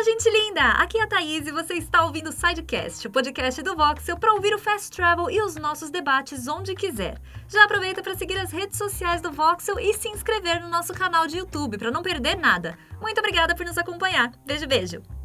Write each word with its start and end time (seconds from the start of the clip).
Fala, 0.00 0.12
gente 0.12 0.30
linda! 0.30 0.62
Aqui 0.62 0.96
é 0.96 1.02
a 1.02 1.06
Thaís 1.06 1.46
e 1.46 1.52
você 1.52 1.74
está 1.74 2.06
ouvindo 2.06 2.30
o 2.30 2.32
Sidecast, 2.32 3.06
o 3.06 3.10
podcast 3.10 3.62
do 3.62 3.76
Voxel 3.76 4.16
para 4.16 4.32
ouvir 4.32 4.54
o 4.54 4.58
Fast 4.58 4.90
Travel 4.96 5.30
e 5.30 5.42
os 5.42 5.56
nossos 5.56 5.90
debates 5.90 6.48
onde 6.48 6.74
quiser. 6.74 7.20
Já 7.46 7.64
aproveita 7.64 8.02
para 8.02 8.14
seguir 8.14 8.38
as 8.38 8.50
redes 8.50 8.78
sociais 8.78 9.20
do 9.20 9.30
Voxel 9.30 9.78
e 9.78 9.92
se 9.92 10.08
inscrever 10.08 10.62
no 10.62 10.70
nosso 10.70 10.94
canal 10.94 11.26
de 11.26 11.36
YouTube 11.36 11.76
para 11.76 11.90
não 11.90 12.02
perder 12.02 12.34
nada. 12.38 12.78
Muito 12.98 13.18
obrigada 13.18 13.54
por 13.54 13.66
nos 13.66 13.76
acompanhar. 13.76 14.32
Beijo, 14.46 14.66
beijo! 14.66 15.19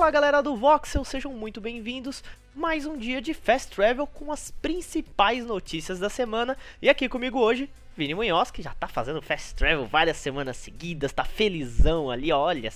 Fala 0.00 0.10
galera 0.10 0.42
do 0.42 0.56
Voxel, 0.56 1.04
sejam 1.04 1.30
muito 1.30 1.60
bem-vindos. 1.60 2.24
Mais 2.54 2.86
um 2.86 2.96
dia 2.96 3.20
de 3.20 3.34
Fast 3.34 3.76
Travel 3.76 4.06
com 4.06 4.32
as 4.32 4.50
principais 4.50 5.44
notícias 5.44 5.98
da 5.98 6.08
semana. 6.08 6.56
E 6.80 6.88
aqui 6.88 7.06
comigo 7.06 7.38
hoje, 7.38 7.68
Vini 7.94 8.14
Munhoz, 8.14 8.50
que 8.50 8.62
já 8.62 8.72
tá 8.72 8.88
fazendo 8.88 9.20
Fast 9.20 9.54
Travel 9.56 9.86
várias 9.86 10.16
semanas 10.16 10.56
seguidas, 10.56 11.12
tá 11.12 11.22
felizão 11.22 12.10
ali, 12.10 12.32
olha, 12.32 12.72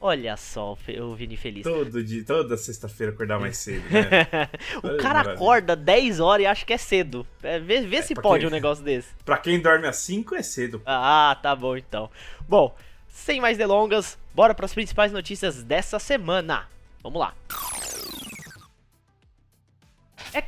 olha 0.00 0.36
só 0.36 0.76
o 1.00 1.14
Vini 1.14 1.36
feliz. 1.36 1.62
Todo 1.62 2.02
dia, 2.02 2.24
toda 2.24 2.56
sexta-feira 2.56 3.12
acordar 3.12 3.38
mais 3.38 3.56
cedo, 3.56 3.84
né? 3.94 4.48
o 4.82 4.96
cara 5.00 5.20
acorda 5.20 5.76
10 5.76 6.18
horas 6.18 6.42
e 6.42 6.46
acha 6.48 6.66
que 6.66 6.72
é 6.72 6.78
cedo. 6.78 7.24
É, 7.44 7.60
vê, 7.60 7.82
vê 7.82 7.98
é, 7.98 8.02
se 8.02 8.16
pode 8.16 8.40
quem, 8.40 8.48
um 8.48 8.52
negócio 8.52 8.82
desse. 8.82 9.10
Pra 9.24 9.38
quem 9.38 9.60
dorme 9.60 9.86
às 9.86 9.98
5 9.98 10.34
é 10.34 10.42
cedo. 10.42 10.82
Ah, 10.84 11.38
tá 11.40 11.54
bom 11.54 11.76
então. 11.76 12.10
Bom, 12.48 12.74
sem 13.06 13.40
mais 13.40 13.56
delongas, 13.56 14.18
bora 14.34 14.52
para 14.56 14.66
as 14.66 14.74
principais 14.74 15.12
notícias 15.12 15.62
dessa 15.62 16.00
semana. 16.00 16.73
Vamos 17.04 17.20
lá. 17.20 17.34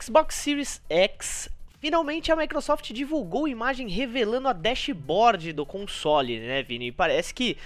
Xbox 0.01 0.35
Series 0.35 0.83
X. 0.89 1.51
Finalmente 1.79 2.33
a 2.33 2.37
Microsoft 2.37 2.91
divulgou 2.93 3.47
imagem 3.47 3.87
revelando 3.89 4.49
a 4.49 4.53
dashboard 4.55 5.53
do 5.53 5.67
console, 5.67 6.41
né, 6.41 6.63
Vini? 6.63 6.91
Parece 6.91 7.35
que 7.35 7.59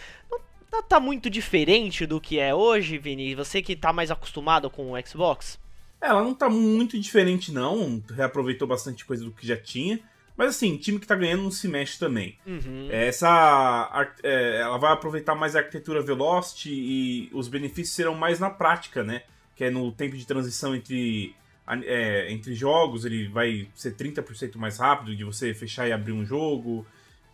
não 0.72 0.82
tá 0.82 0.98
muito 0.98 1.30
diferente 1.30 2.04
do 2.04 2.20
que 2.20 2.38
é 2.38 2.52
hoje, 2.52 2.98
Vini. 2.98 3.34
Você 3.36 3.62
que 3.62 3.76
tá 3.76 3.92
mais 3.92 4.10
acostumado 4.10 4.68
com 4.68 4.92
o 4.92 5.06
Xbox? 5.06 5.58
Ela 6.00 6.22
não 6.22 6.34
tá 6.34 6.50
muito 6.50 6.98
diferente, 6.98 7.52
não. 7.52 8.02
Reaproveitou 8.10 8.66
bastante 8.66 9.04
coisa 9.04 9.24
do 9.24 9.30
que 9.30 9.46
já 9.46 9.56
tinha. 9.56 10.00
Mas 10.40 10.56
assim, 10.56 10.78
time 10.78 10.98
que 10.98 11.06
tá 11.06 11.14
ganhando 11.14 11.42
não 11.42 11.50
se 11.50 11.68
mexe 11.68 11.98
também. 11.98 12.38
Uhum. 12.46 12.88
É, 12.88 13.08
essa. 13.08 14.08
É, 14.22 14.62
ela 14.62 14.78
vai 14.78 14.90
aproveitar 14.90 15.34
mais 15.34 15.54
a 15.54 15.58
arquitetura 15.58 16.00
Velocity 16.00 16.70
e 16.72 17.30
os 17.34 17.46
benefícios 17.46 17.94
serão 17.94 18.14
mais 18.14 18.40
na 18.40 18.48
prática, 18.48 19.04
né? 19.04 19.20
Que 19.54 19.64
é 19.64 19.70
no 19.70 19.92
tempo 19.92 20.16
de 20.16 20.26
transição 20.26 20.74
entre, 20.74 21.36
é, 21.84 22.32
entre 22.32 22.54
jogos, 22.54 23.04
ele 23.04 23.28
vai 23.28 23.68
ser 23.74 23.94
30% 23.94 24.56
mais 24.56 24.78
rápido 24.78 25.14
de 25.14 25.24
você 25.24 25.52
fechar 25.52 25.86
e 25.86 25.92
abrir 25.92 26.12
um 26.12 26.24
jogo. 26.24 26.86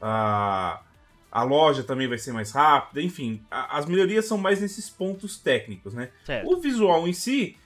A, 0.03 0.83
a 1.31 1.45
loja 1.45 1.85
também 1.85 2.09
vai 2.09 2.19
ser 2.19 2.33
mais 2.33 2.51
rápida, 2.51 3.01
enfim. 3.01 3.41
A, 3.49 3.79
as 3.79 3.87
melhorias 3.87 4.25
são 4.25 4.37
mais 4.37 4.61
nesses 4.61 4.91
pontos 4.91 5.39
técnicos, 5.39 5.95
né? 5.95 6.11
Certo. 6.25 6.51
O 6.51 6.61
visual 6.61 7.07
em 7.07 7.13
si 7.13 7.57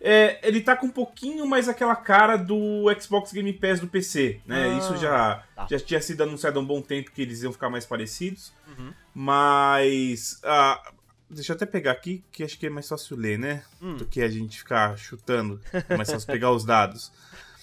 é, 0.00 0.38
ele 0.42 0.60
tá 0.60 0.76
com 0.76 0.86
um 0.86 0.90
pouquinho 0.90 1.46
mais 1.46 1.68
aquela 1.68 1.96
cara 1.96 2.36
do 2.36 2.84
Xbox 3.00 3.32
Game 3.32 3.52
Pass 3.54 3.80
do 3.80 3.88
PC, 3.88 4.40
né? 4.46 4.64
Ah, 4.64 4.78
Isso 4.78 4.96
já, 4.96 5.42
tá. 5.56 5.66
já 5.70 5.80
tinha 5.80 6.00
sido 6.00 6.22
anunciado 6.22 6.58
há 6.58 6.62
um 6.62 6.66
bom 6.66 6.82
tempo 6.82 7.10
que 7.10 7.22
eles 7.22 7.42
iam 7.42 7.52
ficar 7.52 7.70
mais 7.70 7.86
parecidos. 7.86 8.52
Uhum. 8.66 8.92
Mas. 9.14 10.40
Uh, 10.44 10.92
deixa 11.30 11.52
eu 11.52 11.56
até 11.56 11.64
pegar 11.64 11.92
aqui, 11.92 12.22
que 12.30 12.42
acho 12.44 12.58
que 12.58 12.66
é 12.66 12.70
mais 12.70 12.88
fácil 12.88 13.16
ler, 13.16 13.38
né? 13.38 13.62
Hum. 13.80 13.96
Do 13.96 14.04
que 14.04 14.20
a 14.20 14.28
gente 14.28 14.58
ficar 14.58 14.96
chutando. 14.98 15.60
É 15.88 15.96
mais 15.96 16.10
fácil 16.10 16.26
pegar 16.26 16.50
os 16.50 16.64
dados. 16.64 17.12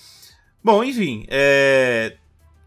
Bom, 0.64 0.84
enfim. 0.84 1.26
É, 1.28 2.18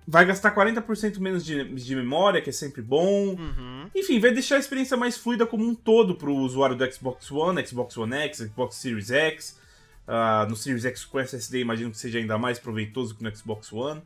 vai 0.06 0.24
gastar 0.24 0.54
40% 0.54 1.18
menos 1.18 1.44
de, 1.44 1.64
de 1.64 1.96
memória, 1.96 2.40
que 2.40 2.50
é 2.50 2.52
sempre 2.52 2.82
bom. 2.82 3.30
Uhum. 3.30 3.88
Enfim, 3.94 4.20
vai 4.20 4.32
deixar 4.32 4.56
a 4.56 4.58
experiência 4.58 4.96
mais 4.96 5.16
fluida 5.16 5.46
como 5.46 5.64
um 5.64 5.74
todo 5.74 6.14
para 6.14 6.28
o 6.28 6.36
usuário 6.36 6.76
do 6.76 6.92
Xbox 6.92 7.30
One, 7.30 7.66
Xbox 7.66 7.96
One 7.96 8.14
X, 8.14 8.38
Xbox 8.38 8.76
Series 8.76 9.10
X. 9.10 9.58
Uh, 10.06 10.48
no 10.48 10.54
Series 10.54 10.84
X 10.84 11.04
com 11.04 11.18
SSD, 11.18 11.60
imagino 11.60 11.90
que 11.90 11.96
seja 11.96 12.18
ainda 12.18 12.36
mais 12.36 12.58
proveitoso 12.58 13.14
que 13.14 13.24
no 13.24 13.34
Xbox 13.34 13.72
One. 13.72 14.00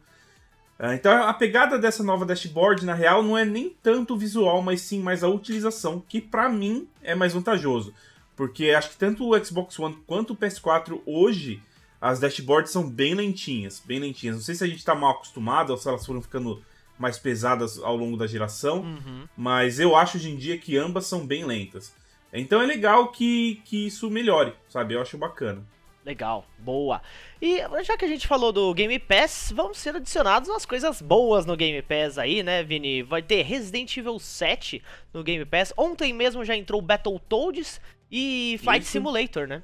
Uh, 0.78 0.92
então 0.94 1.12
a 1.24 1.34
pegada 1.34 1.78
dessa 1.78 2.04
nova 2.04 2.24
dashboard, 2.24 2.84
na 2.84 2.94
real, 2.94 3.22
não 3.22 3.36
é 3.36 3.44
nem 3.44 3.70
tanto 3.82 4.14
o 4.14 4.18
visual, 4.18 4.62
mas 4.62 4.80
sim 4.80 5.00
mais 5.00 5.24
a 5.24 5.28
utilização, 5.28 6.02
que 6.08 6.20
para 6.20 6.48
mim 6.48 6.88
é 7.02 7.14
mais 7.14 7.32
vantajoso. 7.32 7.92
Porque 8.36 8.70
acho 8.70 8.90
que 8.90 8.96
tanto 8.96 9.28
o 9.28 9.44
Xbox 9.44 9.76
One 9.78 9.98
quanto 10.06 10.32
o 10.32 10.36
PS4 10.36 11.00
hoje, 11.04 11.60
as 12.00 12.20
dashboards 12.20 12.70
são 12.70 12.88
bem 12.88 13.14
lentinhas, 13.14 13.82
bem 13.84 13.98
lentinhas. 13.98 14.36
Não 14.36 14.42
sei 14.42 14.54
se 14.54 14.62
a 14.62 14.68
gente 14.68 14.84
tá 14.84 14.94
mal 14.94 15.10
acostumado 15.10 15.70
ou 15.70 15.76
se 15.76 15.88
elas 15.88 16.06
foram 16.06 16.22
ficando 16.22 16.62
mais 16.96 17.18
pesadas 17.18 17.78
ao 17.78 17.96
longo 17.96 18.16
da 18.16 18.26
geração, 18.26 18.82
uhum. 18.82 19.28
mas 19.36 19.80
eu 19.80 19.96
acho 19.96 20.16
hoje 20.16 20.30
em 20.30 20.36
dia 20.36 20.58
que 20.58 20.76
ambas 20.76 21.06
são 21.06 21.26
bem 21.26 21.44
lentas. 21.44 21.92
Então 22.32 22.60
é 22.60 22.66
legal 22.66 23.08
que, 23.08 23.62
que 23.64 23.86
isso 23.86 24.10
melhore, 24.10 24.52
sabe? 24.68 24.94
Eu 24.94 25.00
acho 25.00 25.16
bacana. 25.16 25.64
Legal, 26.08 26.48
boa. 26.58 27.02
E 27.38 27.58
já 27.84 27.94
que 27.94 28.06
a 28.06 28.08
gente 28.08 28.26
falou 28.26 28.50
do 28.50 28.72
Game 28.72 28.98
Pass, 28.98 29.52
vamos 29.54 29.76
ser 29.76 29.94
adicionados 29.94 30.48
umas 30.48 30.64
coisas 30.64 31.02
boas 31.02 31.44
no 31.44 31.54
Game 31.54 31.82
Pass 31.82 32.16
aí, 32.16 32.42
né, 32.42 32.64
Vini? 32.64 33.02
Vai 33.02 33.20
ter 33.20 33.42
Resident 33.42 33.94
Evil 33.94 34.18
7 34.18 34.82
no 35.12 35.22
Game 35.22 35.44
Pass. 35.44 35.70
Ontem 35.76 36.14
mesmo 36.14 36.46
já 36.46 36.56
entrou 36.56 36.80
Battletoads 36.80 37.78
e 38.10 38.58
Flight 38.62 38.84
Isso. 38.84 38.92
Simulator, 38.92 39.46
né? 39.46 39.62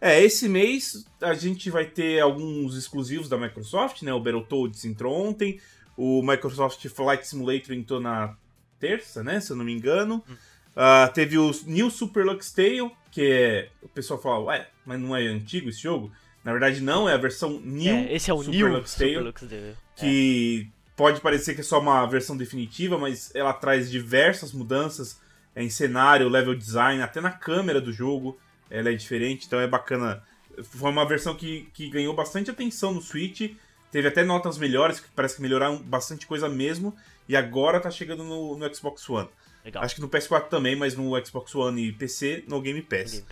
É, 0.00 0.20
esse 0.20 0.48
mês 0.48 1.06
a 1.20 1.34
gente 1.34 1.70
vai 1.70 1.84
ter 1.84 2.18
alguns 2.18 2.76
exclusivos 2.76 3.28
da 3.28 3.38
Microsoft, 3.38 4.02
né? 4.02 4.12
O 4.12 4.18
Battletoads 4.18 4.84
entrou 4.84 5.14
ontem, 5.24 5.60
o 5.96 6.20
Microsoft 6.20 6.84
Flight 6.88 7.28
Simulator 7.28 7.76
entrou 7.76 8.00
na 8.00 8.36
terça, 8.80 9.22
né? 9.22 9.38
Se 9.38 9.52
eu 9.52 9.56
não 9.56 9.64
me 9.64 9.72
engano. 9.72 10.20
Hum. 10.28 10.34
Uh, 10.78 11.12
teve 11.12 11.36
o 11.36 11.50
New 11.66 11.90
Super 11.90 12.24
Lux 12.24 12.52
Tale, 12.52 12.92
que 13.10 13.32
é. 13.32 13.68
O 13.82 13.88
pessoal 13.88 14.22
fala, 14.22 14.38
ué, 14.44 14.68
mas 14.86 15.00
não 15.00 15.16
é 15.16 15.22
antigo 15.26 15.68
esse 15.68 15.82
jogo? 15.82 16.12
Na 16.44 16.52
verdade, 16.52 16.80
não, 16.80 17.08
é 17.08 17.14
a 17.14 17.18
versão 17.18 17.60
New 17.64 17.92
é, 17.92 18.14
esse 18.14 18.30
é 18.30 18.34
o 18.34 18.38
Super 18.38 18.56
New 18.56 18.68
Lux 18.68 18.94
Tale. 18.94 19.10
Super 19.10 19.24
Lux 19.24 19.40
Tale. 19.40 19.76
Que 19.96 20.70
é. 20.70 20.94
pode 20.96 21.20
parecer 21.20 21.56
que 21.56 21.62
é 21.62 21.64
só 21.64 21.80
uma 21.80 22.06
versão 22.06 22.36
definitiva, 22.36 22.96
mas 22.96 23.34
ela 23.34 23.52
traz 23.52 23.90
diversas 23.90 24.52
mudanças 24.52 25.20
em 25.56 25.68
cenário, 25.68 26.28
level 26.28 26.54
design, 26.54 27.02
até 27.02 27.20
na 27.20 27.32
câmera 27.32 27.80
do 27.80 27.92
jogo. 27.92 28.38
Ela 28.70 28.90
é 28.90 28.94
diferente, 28.94 29.46
então 29.48 29.58
é 29.58 29.66
bacana. 29.66 30.22
Foi 30.62 30.90
uma 30.92 31.04
versão 31.04 31.34
que, 31.34 31.68
que 31.74 31.90
ganhou 31.90 32.14
bastante 32.14 32.52
atenção 32.52 32.94
no 32.94 33.02
Switch. 33.02 33.52
Teve 33.90 34.06
até 34.06 34.22
notas 34.22 34.56
melhores, 34.56 35.00
que 35.00 35.08
parece 35.08 35.36
que 35.36 35.42
melhoraram 35.42 35.78
bastante 35.78 36.24
coisa 36.24 36.48
mesmo. 36.48 36.94
E 37.28 37.34
agora 37.34 37.80
tá 37.80 37.90
chegando 37.90 38.22
no, 38.22 38.56
no 38.56 38.74
Xbox 38.74 39.08
One. 39.10 39.28
Legal. 39.68 39.84
Acho 39.84 39.96
que 39.96 40.00
no 40.00 40.08
PS4 40.08 40.48
também, 40.48 40.74
mas 40.74 40.96
no 40.96 41.12
Xbox 41.24 41.54
One 41.54 41.88
e 41.88 41.92
PC, 41.92 42.44
no 42.48 42.60
Game 42.60 42.80
Pass. 42.80 43.22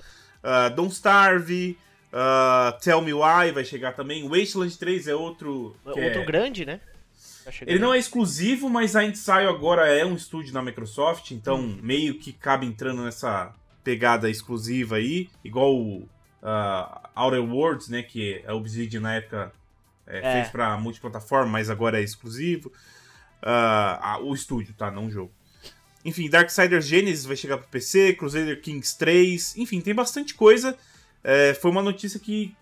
Uh, 0.44 0.74
Don't 0.74 0.92
Starve, 0.92 1.78
uh, 2.12 2.78
Tell 2.78 3.00
Me 3.00 3.14
Why 3.14 3.52
vai 3.52 3.64
chegar 3.64 3.92
também. 3.92 4.28
Wasteland 4.28 4.76
3 4.76 5.08
é 5.08 5.14
outro. 5.14 5.74
outro 5.82 6.02
é... 6.02 6.24
grande, 6.24 6.66
né? 6.66 6.78
Tá 7.42 7.50
Ele 7.62 7.78
não 7.78 7.94
é 7.94 7.98
exclusivo, 7.98 8.68
mas 8.68 8.94
a 8.94 9.02
Insight 9.02 9.46
agora 9.46 9.88
é 9.88 10.04
um 10.04 10.14
estúdio 10.14 10.52
da 10.52 10.60
Microsoft, 10.60 11.30
então 11.30 11.58
hum. 11.58 11.78
meio 11.80 12.18
que 12.18 12.34
cabe 12.34 12.66
entrando 12.66 13.02
nessa 13.02 13.54
pegada 13.82 14.28
exclusiva 14.28 14.96
aí, 14.96 15.30
igual 15.42 15.74
o 15.74 16.00
uh, 16.42 17.08
Outer 17.14 17.42
Worlds, 17.42 17.88
né, 17.88 18.02
que 18.02 18.42
a 18.46 18.52
Obsidian 18.52 19.00
na 19.00 19.14
época 19.14 19.52
é, 20.06 20.18
é. 20.18 20.32
fez 20.32 20.48
para 20.48 20.76
multiplataforma, 20.76 21.50
mas 21.50 21.70
agora 21.70 21.98
é 21.98 22.02
exclusivo. 22.02 22.70
Uh, 23.42 24.24
o 24.24 24.34
estúdio, 24.34 24.74
tá? 24.74 24.90
Não 24.90 25.06
o 25.06 25.10
jogo. 25.10 25.32
Enfim, 26.06 26.30
Darksiders 26.30 26.86
Genesis 26.86 27.24
vai 27.24 27.34
chegar 27.34 27.58
pro 27.58 27.66
PC, 27.68 28.14
Crusader 28.14 28.60
Kings 28.60 28.96
3, 28.96 29.56
enfim, 29.56 29.80
tem 29.80 29.92
bastante 29.92 30.34
coisa. 30.34 30.78
É, 31.24 31.52
foi 31.54 31.68
uma 31.70 31.82
notícia 31.82 32.20
que 32.20 32.54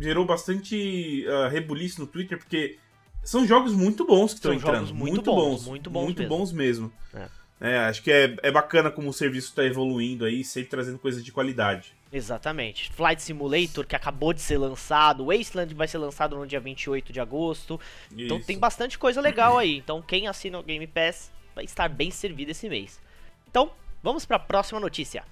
gerou 0.00 0.24
bastante 0.24 1.26
uh, 1.26 1.48
rebuliço 1.48 2.00
no 2.00 2.06
Twitter, 2.06 2.38
porque 2.38 2.78
são 3.24 3.44
jogos 3.44 3.72
muito 3.72 4.06
bons 4.06 4.32
que 4.32 4.38
estão 4.38 4.52
entrando. 4.52 4.94
Muito, 4.94 5.14
muito 5.14 5.22
bons, 5.22 5.64
bons, 5.64 5.66
muito 5.66 5.90
bons 5.90 6.04
muito 6.04 6.18
mesmo. 6.20 6.36
Bons 6.36 6.52
mesmo. 6.52 6.92
É. 7.12 7.28
É, 7.60 7.78
acho 7.78 8.00
que 8.00 8.12
é, 8.12 8.36
é 8.44 8.50
bacana 8.52 8.92
como 8.92 9.08
o 9.08 9.12
serviço 9.12 9.48
está 9.48 9.64
evoluindo 9.64 10.24
aí, 10.24 10.44
sempre 10.44 10.70
trazendo 10.70 11.00
coisas 11.00 11.24
de 11.24 11.32
qualidade. 11.32 11.92
Exatamente. 12.12 12.92
Flight 12.92 13.20
Simulator, 13.20 13.84
que 13.84 13.96
acabou 13.96 14.32
de 14.32 14.40
ser 14.40 14.56
lançado, 14.56 15.26
Wasteland 15.26 15.74
vai 15.74 15.88
ser 15.88 15.98
lançado 15.98 16.36
no 16.36 16.46
dia 16.46 16.60
28 16.60 17.12
de 17.12 17.18
agosto. 17.18 17.80
Isso. 18.12 18.20
Então 18.20 18.40
tem 18.40 18.56
bastante 18.56 18.96
coisa 18.96 19.20
legal 19.20 19.58
aí. 19.58 19.76
Então 19.76 20.00
quem 20.00 20.28
assina 20.28 20.60
o 20.60 20.62
Game 20.62 20.86
Pass 20.86 21.32
estar 21.64 21.88
bem 21.88 22.10
servido 22.10 22.50
esse 22.50 22.68
mês. 22.68 23.00
Então, 23.50 23.70
vamos 24.02 24.24
para 24.24 24.36
a 24.36 24.40
próxima 24.40 24.80
notícia. 24.80 25.24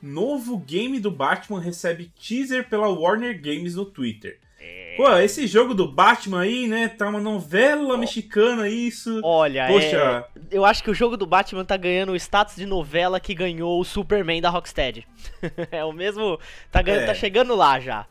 Novo 0.00 0.58
game 0.58 1.00
do 1.00 1.10
Batman 1.10 1.60
recebe 1.60 2.12
teaser 2.18 2.68
pela 2.68 2.88
Warner 2.88 3.40
Games 3.40 3.74
no 3.74 3.86
Twitter. 3.86 4.38
É... 4.60 4.94
Pô, 4.96 5.10
esse 5.16 5.46
jogo 5.46 5.74
do 5.74 5.90
Batman 5.90 6.42
aí, 6.42 6.66
né? 6.66 6.88
Tá 6.88 7.08
uma 7.08 7.20
novela 7.20 7.94
oh. 7.94 7.98
mexicana 7.98 8.68
isso. 8.68 9.20
Olha, 9.24 9.66
Poxa. 9.66 10.26
É... 10.36 10.40
eu 10.50 10.64
acho 10.64 10.82
que 10.82 10.90
o 10.90 10.94
jogo 10.94 11.16
do 11.16 11.26
Batman 11.26 11.64
tá 11.64 11.76
ganhando 11.76 12.12
o 12.12 12.16
status 12.16 12.56
de 12.56 12.66
novela 12.66 13.18
que 13.18 13.34
ganhou 13.34 13.80
o 13.80 13.84
Superman 13.84 14.42
da 14.42 14.50
Rocksteady. 14.50 15.06
é 15.72 15.84
o 15.84 15.92
mesmo. 15.92 16.38
Tá, 16.70 16.82
ganhando, 16.82 17.04
é. 17.04 17.06
tá 17.06 17.14
chegando 17.14 17.54
lá 17.54 17.80
já. 17.80 18.06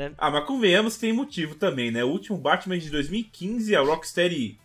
É. 0.00 0.12
Ah, 0.16 0.30
mas 0.30 0.44
convenhamos 0.44 0.94
que 0.94 1.00
tem 1.00 1.12
motivo 1.12 1.54
também, 1.54 1.90
né? 1.90 2.02
O 2.02 2.08
último 2.08 2.38
Batman 2.38 2.78
de 2.78 2.90
2015, 2.90 3.76
a 3.76 3.80
Rocksteady 3.80 4.58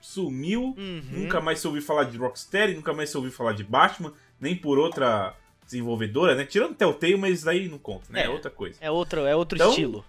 sumiu, 0.00 0.74
uhum. 0.78 1.02
nunca 1.10 1.40
mais 1.40 1.58
se 1.58 1.66
ouviu 1.66 1.82
falar 1.82 2.04
de 2.04 2.16
Rocksteady, 2.16 2.74
nunca 2.74 2.92
mais 2.92 3.10
se 3.10 3.16
ouviu 3.16 3.32
falar 3.32 3.52
de 3.52 3.64
Batman, 3.64 4.12
nem 4.40 4.54
por 4.54 4.78
outra 4.78 5.34
desenvolvedora, 5.64 6.34
né? 6.34 6.44
Tirando 6.44 6.74
Telltale, 6.74 7.16
mas 7.16 7.42
daí 7.42 7.68
não 7.68 7.78
conta, 7.78 8.04
né? 8.10 8.22
É, 8.22 8.24
é 8.26 8.30
outra 8.30 8.50
coisa. 8.50 8.78
É 8.80 8.90
outro, 8.90 9.20
é 9.26 9.34
outro 9.34 9.56
então, 9.56 9.70
estilo. 9.70 10.04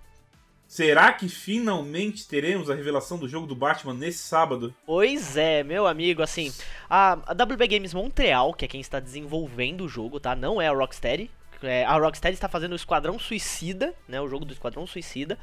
Será 0.67 1.13
que 1.13 1.29
finalmente 1.29 2.27
teremos 2.27 2.69
a 2.69 2.75
revelação 2.75 3.17
do 3.17 3.27
jogo 3.27 3.47
do 3.47 3.55
Batman 3.55 3.93
nesse 3.93 4.19
sábado? 4.19 4.73
Pois 4.85 5.37
é, 5.37 5.63
meu 5.63 5.87
amigo, 5.87 6.21
assim, 6.21 6.51
a, 6.89 7.13
a 7.25 7.43
WB 7.43 7.67
Games 7.67 7.93
Montreal, 7.93 8.53
que 8.53 8.65
é 8.65 8.67
quem 8.67 8.81
está 8.81 8.99
desenvolvendo 8.99 9.85
o 9.85 9.87
jogo, 9.87 10.19
tá? 10.19 10.35
Não 10.35 10.61
é 10.61 10.67
a 10.67 10.73
Rocksteady. 10.73 11.29
É, 11.61 11.85
a 11.85 11.97
Rocksteady 11.97 12.35
está 12.35 12.47
fazendo 12.47 12.73
o 12.73 12.75
Esquadrão 12.75 13.17
Suicida, 13.19 13.93
né? 14.07 14.19
O 14.21 14.27
jogo 14.27 14.45
do 14.45 14.53
Esquadrão 14.53 14.85
Suicida. 14.85 15.37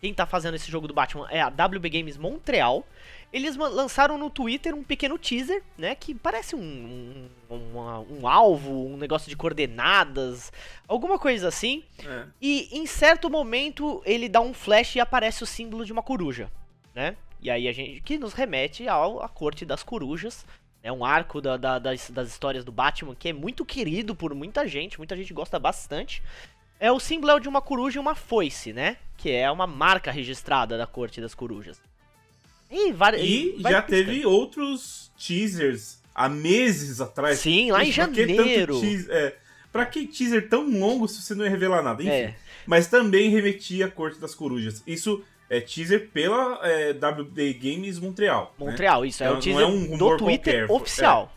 Quem 0.00 0.10
está 0.10 0.26
fazendo 0.26 0.54
esse 0.54 0.70
jogo 0.70 0.86
do 0.86 0.94
Batman 0.94 1.26
é 1.30 1.40
a 1.40 1.48
WB 1.48 1.88
Games 1.88 2.18
Montreal. 2.18 2.86
Eles 3.32 3.56
lançaram 3.56 4.18
no 4.18 4.28
Twitter 4.30 4.74
um 4.74 4.82
pequeno 4.82 5.18
teaser, 5.18 5.62
né? 5.76 5.94
Que 5.94 6.14
parece 6.14 6.54
um, 6.54 7.28
um, 7.50 8.20
um 8.20 8.28
alvo, 8.28 8.86
um 8.86 8.96
negócio 8.96 9.28
de 9.28 9.36
coordenadas, 9.36 10.52
alguma 10.86 11.18
coisa 11.18 11.48
assim. 11.48 11.82
É. 12.04 12.24
E 12.40 12.68
em 12.78 12.86
certo 12.86 13.30
momento 13.30 14.02
ele 14.04 14.28
dá 14.28 14.40
um 14.40 14.52
flash 14.52 14.96
e 14.96 15.00
aparece 15.00 15.42
o 15.42 15.46
símbolo 15.46 15.84
de 15.84 15.92
uma 15.92 16.02
coruja, 16.02 16.50
né? 16.94 17.16
E 17.40 17.50
aí 17.50 17.66
a 17.66 17.72
gente. 17.72 18.00
Que 18.00 18.18
nos 18.18 18.32
remete 18.32 18.86
à 18.88 19.28
corte 19.32 19.64
das 19.64 19.82
corujas. 19.82 20.46
É 20.86 20.92
um 20.92 21.04
arco 21.04 21.40
da, 21.40 21.56
da, 21.56 21.80
das, 21.80 22.10
das 22.10 22.28
histórias 22.28 22.64
do 22.64 22.70
Batman 22.70 23.16
que 23.18 23.30
é 23.30 23.32
muito 23.32 23.64
querido 23.64 24.14
por 24.14 24.32
muita 24.36 24.68
gente, 24.68 24.98
muita 24.98 25.16
gente 25.16 25.34
gosta 25.34 25.58
bastante. 25.58 26.22
É 26.78 26.92
o 26.92 27.00
símbolo 27.00 27.36
é 27.36 27.40
de 27.40 27.48
uma 27.48 27.60
coruja 27.60 27.98
e 27.98 28.00
uma 28.00 28.14
foice, 28.14 28.72
né? 28.72 28.96
Que 29.16 29.32
é 29.32 29.50
uma 29.50 29.66
marca 29.66 30.12
registrada 30.12 30.78
da 30.78 30.86
corte 30.86 31.20
das 31.20 31.34
corujas. 31.34 31.80
E, 33.20 33.56
e 33.58 33.62
já 33.62 33.82
teve 33.82 34.24
outros 34.24 35.10
teasers 35.18 35.98
há 36.14 36.28
meses 36.28 37.00
atrás. 37.00 37.40
Sim, 37.40 37.72
lá 37.72 37.84
em 37.84 37.90
janeiro. 37.90 38.80
Teaser, 38.80 39.10
é, 39.10 39.36
pra 39.72 39.86
que 39.86 40.06
teaser 40.06 40.48
tão 40.48 40.70
longo 40.70 41.08
se 41.08 41.20
você 41.20 41.34
não 41.34 41.44
ia 41.44 41.50
revelar 41.50 41.82
nada? 41.82 42.00
Enfim. 42.00 42.12
É. 42.12 42.36
Mas 42.64 42.86
também 42.86 43.28
remetia 43.28 43.86
a 43.86 43.90
Corte 43.90 44.20
das 44.20 44.36
Corujas. 44.36 44.84
Isso 44.86 45.24
é 45.48 45.60
teaser 45.60 46.10
pela 46.10 46.60
é, 46.66 46.92
WD 46.92 47.54
Games 47.54 47.98
Montreal. 47.98 48.54
Né? 48.58 48.66
Montreal, 48.66 49.02
né? 49.02 49.08
isso. 49.08 49.22
É, 49.22 49.26
então, 49.26 49.36
é 49.36 49.38
o 49.38 49.42
teaser 49.42 49.62
é 49.62 49.66
um 49.66 49.96
do 49.96 50.16
Twitter 50.16 50.66
qualquer. 50.66 50.82
oficial. 50.82 51.32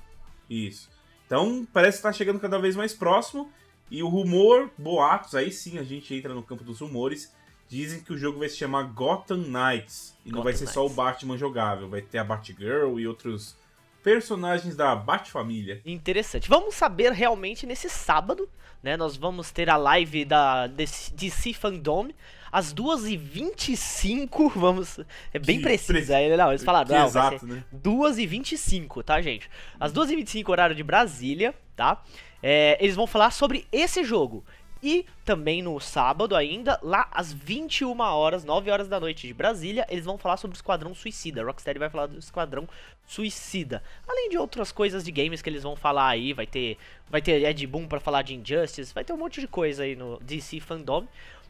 É, 0.49 0.53
isso. 0.53 0.89
Então 1.25 1.67
parece 1.71 1.97
que 1.97 2.03
tá 2.03 2.11
chegando 2.11 2.39
cada 2.39 2.57
vez 2.57 2.75
mais 2.75 2.93
próximo. 2.93 3.51
E 3.91 4.03
o 4.03 4.07
rumor, 4.07 4.69
boatos, 4.77 5.33
aí 5.33 5.51
sim 5.51 5.79
a 5.79 5.83
gente 5.83 6.13
entra 6.13 6.33
no 6.33 6.43
campo 6.43 6.63
dos 6.63 6.79
rumores 6.79 7.31
Dizem 7.69 8.01
que 8.01 8.11
o 8.11 8.17
jogo 8.17 8.39
vai 8.39 8.49
se 8.49 8.57
chamar 8.57 8.81
Gotham 8.81 9.37
Knights. 9.37 10.15
E 10.25 10.29
Gotham 10.29 10.37
não 10.37 10.43
vai 10.43 10.53
ser 10.53 10.61
Knights. 10.61 10.73
só 10.73 10.85
o 10.87 10.89
Batman 10.89 11.37
jogável, 11.37 11.87
vai 11.87 12.01
ter 12.01 12.17
a 12.17 12.23
Batgirl 12.23 12.99
e 12.99 13.07
outros 13.07 13.55
personagens 14.03 14.75
da 14.75 14.95
Batfamília. 14.95 15.79
Interessante. 15.85 16.49
Vamos 16.49 16.73
saber 16.73 17.11
realmente 17.11 17.67
nesse 17.67 17.87
sábado, 17.87 18.49
né? 18.81 18.97
Nós 18.97 19.15
vamos 19.15 19.51
ter 19.51 19.69
a 19.69 19.77
live 19.77 20.25
da 20.25 20.65
DC 20.65 21.53
Fandom 21.53 22.09
às 22.51 22.73
2h25, 22.73 24.51
vamos... 24.55 24.99
É 25.33 25.39
bem 25.39 25.57
que 25.57 25.63
preciso, 25.63 26.13
aí, 26.13 26.35
não, 26.35 26.49
eles 26.49 26.63
falaram, 26.63 26.89
não, 26.95 27.05
exato, 27.05 27.45
né? 27.45 27.63
2h25, 27.75 29.03
tá, 29.03 29.21
gente? 29.21 29.49
Às 29.79 29.93
2h25, 29.93 30.49
horário 30.49 30.75
de 30.75 30.83
Brasília, 30.83 31.53
tá? 31.75 32.01
É, 32.41 32.77
eles 32.79 32.95
vão 32.95 33.07
falar 33.07 33.31
sobre 33.31 33.67
esse 33.71 34.03
jogo. 34.03 34.43
E 34.81 35.05
também 35.25 35.61
no 35.61 35.77
sábado 35.79 36.35
ainda, 36.35 36.79
lá 36.81 37.07
às 37.11 37.33
21 37.33 37.99
horas, 37.99 38.45
9 38.45 38.71
horas 38.71 38.87
da 38.87 38.97
noite 38.97 39.27
de 39.27 39.33
Brasília, 39.33 39.85
eles 39.89 40.05
vão 40.05 40.17
falar 40.17 40.37
sobre 40.37 40.55
o 40.55 40.57
Esquadrão 40.57 40.95
Suicida. 40.95 41.43
Rocksteady 41.43 41.77
vai 41.77 41.89
falar 41.89 42.07
do 42.07 42.17
Esquadrão 42.17 42.67
Suicida. 43.05 43.83
Além 44.07 44.29
de 44.29 44.37
outras 44.37 44.71
coisas 44.71 45.03
de 45.03 45.11
games 45.11 45.41
que 45.41 45.49
eles 45.49 45.63
vão 45.63 45.75
falar 45.75 46.07
aí, 46.07 46.31
vai 46.31 46.47
ter 46.47 46.77
vai 47.09 47.21
ter 47.21 47.43
Ed 47.43 47.67
Boon 47.67 47.87
para 47.87 47.99
falar 47.99 48.21
de 48.21 48.33
Injustice, 48.33 48.93
vai 48.93 49.03
ter 49.03 49.11
um 49.11 49.17
monte 49.17 49.41
de 49.41 49.47
coisa 49.47 49.83
aí 49.83 49.97
no 49.97 50.17
DC 50.21 50.61
Fandom. 50.61 51.05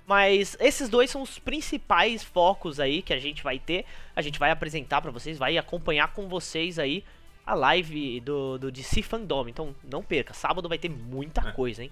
Mas 0.10 0.58
esses 0.60 0.90
dois 0.90 1.12
são 1.12 1.22
os 1.22 1.38
principais 1.38 2.24
focos 2.24 2.80
aí 2.80 3.04
que 3.04 3.14
a 3.14 3.20
gente 3.20 3.44
vai 3.44 3.60
ter. 3.60 3.86
A 4.16 4.24
gente 4.24 4.40
vai 4.40 4.50
apresentar 4.50 5.02
para 5.02 5.12
vocês, 5.12 5.38
vai 5.38 5.56
acompanhar 5.56 6.12
com 6.14 6.28
vocês 6.28 6.80
aí 6.80 7.04
a 7.46 7.54
live 7.54 8.20
do, 8.22 8.58
do 8.58 8.72
DC 8.72 9.04
Fandom. 9.04 9.48
Então 9.48 9.76
não 9.88 10.02
perca, 10.02 10.34
sábado 10.34 10.68
vai 10.68 10.80
ter 10.80 10.90
muita 10.90 11.50
é. 11.50 11.52
coisa, 11.52 11.84
hein? 11.84 11.92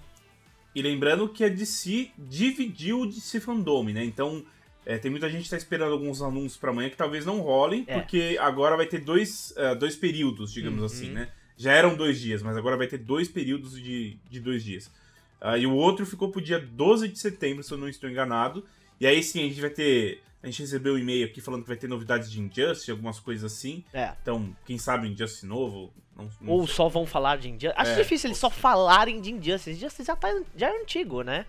E 0.74 0.82
lembrando 0.82 1.28
que 1.28 1.44
a 1.44 1.48
DC 1.48 2.10
dividiu 2.18 3.02
o 3.02 3.06
DC 3.06 3.38
Fandom, 3.38 3.84
né? 3.84 4.04
Então, 4.04 4.44
é, 4.84 4.98
tem 4.98 5.12
muita 5.12 5.30
gente 5.30 5.44
que 5.44 5.50
tá 5.50 5.56
esperando 5.56 5.92
alguns 5.92 6.20
anúncios 6.20 6.56
para 6.56 6.72
amanhã 6.72 6.90
que 6.90 6.96
talvez 6.96 7.24
não 7.24 7.38
rolem, 7.38 7.84
é. 7.86 8.00
porque 8.00 8.36
agora 8.40 8.76
vai 8.76 8.86
ter 8.86 8.98
dois, 8.98 9.54
uh, 9.56 9.78
dois 9.78 9.94
períodos, 9.94 10.52
digamos 10.52 10.80
uhum. 10.80 10.86
assim, 10.86 11.10
né? 11.10 11.30
Já 11.56 11.72
eram 11.72 11.94
dois 11.94 12.20
dias, 12.20 12.42
mas 12.42 12.56
agora 12.56 12.76
vai 12.76 12.88
ter 12.88 12.98
dois 12.98 13.28
períodos 13.28 13.80
de, 13.80 14.18
de 14.28 14.40
dois 14.40 14.64
dias. 14.64 14.90
Uh, 15.40 15.56
e 15.56 15.66
o 15.66 15.74
outro 15.74 16.04
ficou 16.04 16.30
pro 16.30 16.40
dia 16.40 16.58
12 16.58 17.08
de 17.08 17.18
setembro, 17.18 17.62
se 17.62 17.72
eu 17.72 17.78
não 17.78 17.88
estou 17.88 18.10
enganado. 18.10 18.64
E 19.00 19.06
aí 19.06 19.22
sim, 19.22 19.40
a 19.40 19.48
gente 19.48 19.60
vai 19.60 19.70
ter. 19.70 20.22
A 20.42 20.46
gente 20.46 20.62
recebeu 20.62 20.94
um 20.94 20.98
e-mail 20.98 21.26
aqui 21.26 21.40
falando 21.40 21.62
que 21.62 21.68
vai 21.68 21.76
ter 21.76 21.88
novidades 21.88 22.30
de 22.30 22.40
Injustice, 22.40 22.90
algumas 22.90 23.18
coisas 23.18 23.52
assim. 23.52 23.84
É. 23.92 24.12
Então, 24.22 24.54
quem 24.64 24.78
sabe 24.78 25.08
Injustice 25.08 25.44
novo, 25.46 25.92
não, 26.16 26.30
não 26.40 26.52
Ou 26.52 26.66
sei. 26.66 26.76
só 26.76 26.88
vão 26.88 27.06
falar 27.06 27.38
de 27.38 27.48
Injustice. 27.48 27.74
Acho 27.76 27.92
é, 27.92 27.96
difícil 27.96 28.28
eles 28.28 28.38
só 28.38 28.50
falarem 28.50 29.20
de 29.20 29.32
Injustice. 29.32 29.70
Injustice 29.70 30.04
já, 30.04 30.16
tá, 30.16 30.28
já 30.56 30.68
é 30.68 30.80
antigo, 30.80 31.22
né? 31.22 31.46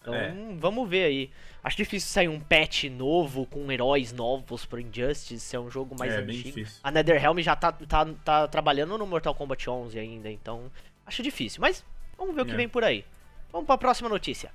Então, 0.00 0.14
é. 0.14 0.34
vamos 0.58 0.88
ver 0.88 1.04
aí. 1.04 1.30
Acho 1.62 1.76
difícil 1.76 2.08
sair 2.08 2.28
um 2.28 2.40
patch 2.40 2.84
novo 2.84 3.46
com 3.46 3.70
heróis 3.70 4.12
novos 4.12 4.66
pro 4.66 4.80
Injustice, 4.80 5.54
é 5.54 5.60
um 5.60 5.70
jogo 5.70 5.94
mais 5.96 6.12
é, 6.12 6.18
antigo. 6.18 6.68
A 6.82 6.90
NetherRealm 6.90 7.38
já 7.38 7.54
tá, 7.54 7.70
tá, 7.70 8.04
tá 8.24 8.48
trabalhando 8.48 8.98
no 8.98 9.06
Mortal 9.06 9.34
Kombat 9.34 9.70
11 9.70 9.96
ainda, 9.96 10.28
então 10.28 10.70
acho 11.06 11.22
difícil. 11.22 11.60
Mas 11.60 11.84
vamos 12.18 12.34
ver 12.34 12.42
o 12.42 12.44
que 12.44 12.52
é. 12.52 12.56
vem 12.56 12.68
por 12.68 12.82
aí. 12.82 13.04
Vamos 13.52 13.66
para 13.66 13.74
a 13.74 13.78
próxima 13.78 14.08
notícia. 14.08 14.50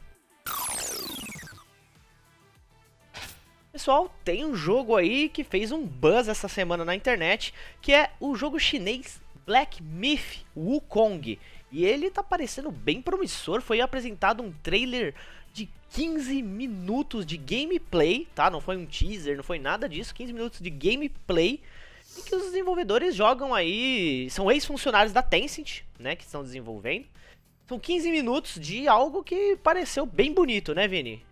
Pessoal, 3.71 4.11
tem 4.25 4.43
um 4.43 4.55
jogo 4.55 4.95
aí 4.95 5.29
que 5.29 5.43
fez 5.43 5.71
um 5.71 5.85
buzz 5.85 6.27
essa 6.27 6.47
semana 6.47 6.83
na 6.83 6.95
internet, 6.95 7.53
que 7.79 7.93
é 7.93 8.09
o 8.19 8.35
jogo 8.35 8.59
chinês 8.59 9.21
Black 9.45 9.83
Myth 9.83 10.43
Wukong. 10.55 11.37
E 11.71 11.85
ele 11.85 12.09
tá 12.09 12.23
parecendo 12.23 12.71
bem 12.71 13.01
promissor. 13.01 13.61
Foi 13.61 13.79
apresentado 13.79 14.41
um 14.41 14.51
trailer 14.51 15.13
de 15.53 15.69
15 15.91 16.41
minutos 16.41 17.23
de 17.23 17.37
gameplay, 17.37 18.27
tá? 18.33 18.49
Não 18.49 18.59
foi 18.59 18.77
um 18.77 18.85
teaser, 18.85 19.37
não 19.37 19.43
foi 19.43 19.59
nada 19.59 19.87
disso. 19.87 20.15
15 20.15 20.33
minutos 20.33 20.59
de 20.59 20.71
gameplay. 20.71 21.61
E 22.17 22.21
que 22.23 22.35
os 22.35 22.45
desenvolvedores 22.45 23.13
jogam 23.13 23.53
aí. 23.53 24.27
São 24.31 24.51
ex-funcionários 24.51 25.13
da 25.13 25.21
Tencent, 25.21 25.81
né? 25.99 26.15
Que 26.15 26.23
estão 26.23 26.41
desenvolvendo. 26.41 27.05
São 27.67 27.79
15 27.79 28.09
minutos 28.11 28.59
de 28.59 28.87
algo 28.87 29.23
que 29.23 29.57
pareceu 29.57 30.05
bem 30.05 30.33
bonito, 30.33 30.73
né, 30.73 30.87
Vini? 30.87 31.25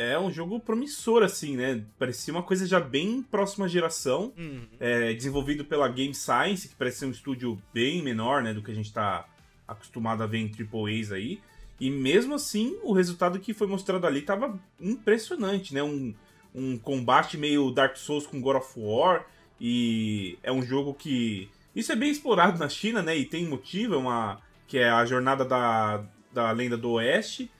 é 0.00 0.18
um 0.18 0.32
jogo 0.32 0.58
promissor, 0.58 1.22
assim, 1.22 1.58
né? 1.58 1.84
Parecia 1.98 2.32
uma 2.32 2.42
coisa 2.42 2.66
já 2.66 2.80
bem 2.80 3.22
próxima 3.22 3.68
geração, 3.68 4.32
uhum. 4.34 4.66
é, 4.80 5.12
desenvolvido 5.12 5.62
pela 5.62 5.86
Game 5.88 6.14
Science, 6.14 6.68
que 6.68 6.74
parece 6.74 7.00
ser 7.00 7.04
um 7.06 7.10
estúdio 7.10 7.60
bem 7.70 8.02
menor, 8.02 8.42
né, 8.42 8.54
do 8.54 8.62
que 8.62 8.70
a 8.70 8.74
gente 8.74 8.90
tá 8.90 9.28
acostumado 9.68 10.22
a 10.22 10.26
ver 10.26 10.38
em 10.38 10.50
AAAs 10.50 11.12
aí. 11.12 11.38
E 11.78 11.90
mesmo 11.90 12.34
assim, 12.34 12.78
o 12.82 12.94
resultado 12.94 13.38
que 13.38 13.52
foi 13.52 13.66
mostrado 13.66 14.06
ali 14.06 14.22
tava 14.22 14.58
impressionante, 14.80 15.74
né? 15.74 15.82
Um, 15.82 16.14
um 16.54 16.78
combate 16.78 17.36
meio 17.36 17.70
Dark 17.70 17.96
Souls 17.96 18.26
com 18.26 18.40
God 18.40 18.56
of 18.56 18.72
War, 18.76 19.26
e 19.60 20.38
é 20.42 20.50
um 20.50 20.62
jogo 20.62 20.94
que... 20.94 21.50
Isso 21.76 21.92
é 21.92 21.96
bem 21.96 22.10
explorado 22.10 22.58
na 22.58 22.70
China, 22.70 23.02
né? 23.02 23.14
E 23.18 23.26
tem 23.26 23.46
motivo, 23.46 23.96
é 23.96 23.98
uma... 23.98 24.40
que 24.70 24.78
é 24.78 24.88
a 24.88 25.04
jornada 25.04 25.44
da, 25.44 26.04
da 26.32 26.52
lenda 26.52 26.76
do 26.76 26.92
Oeste, 26.92 27.50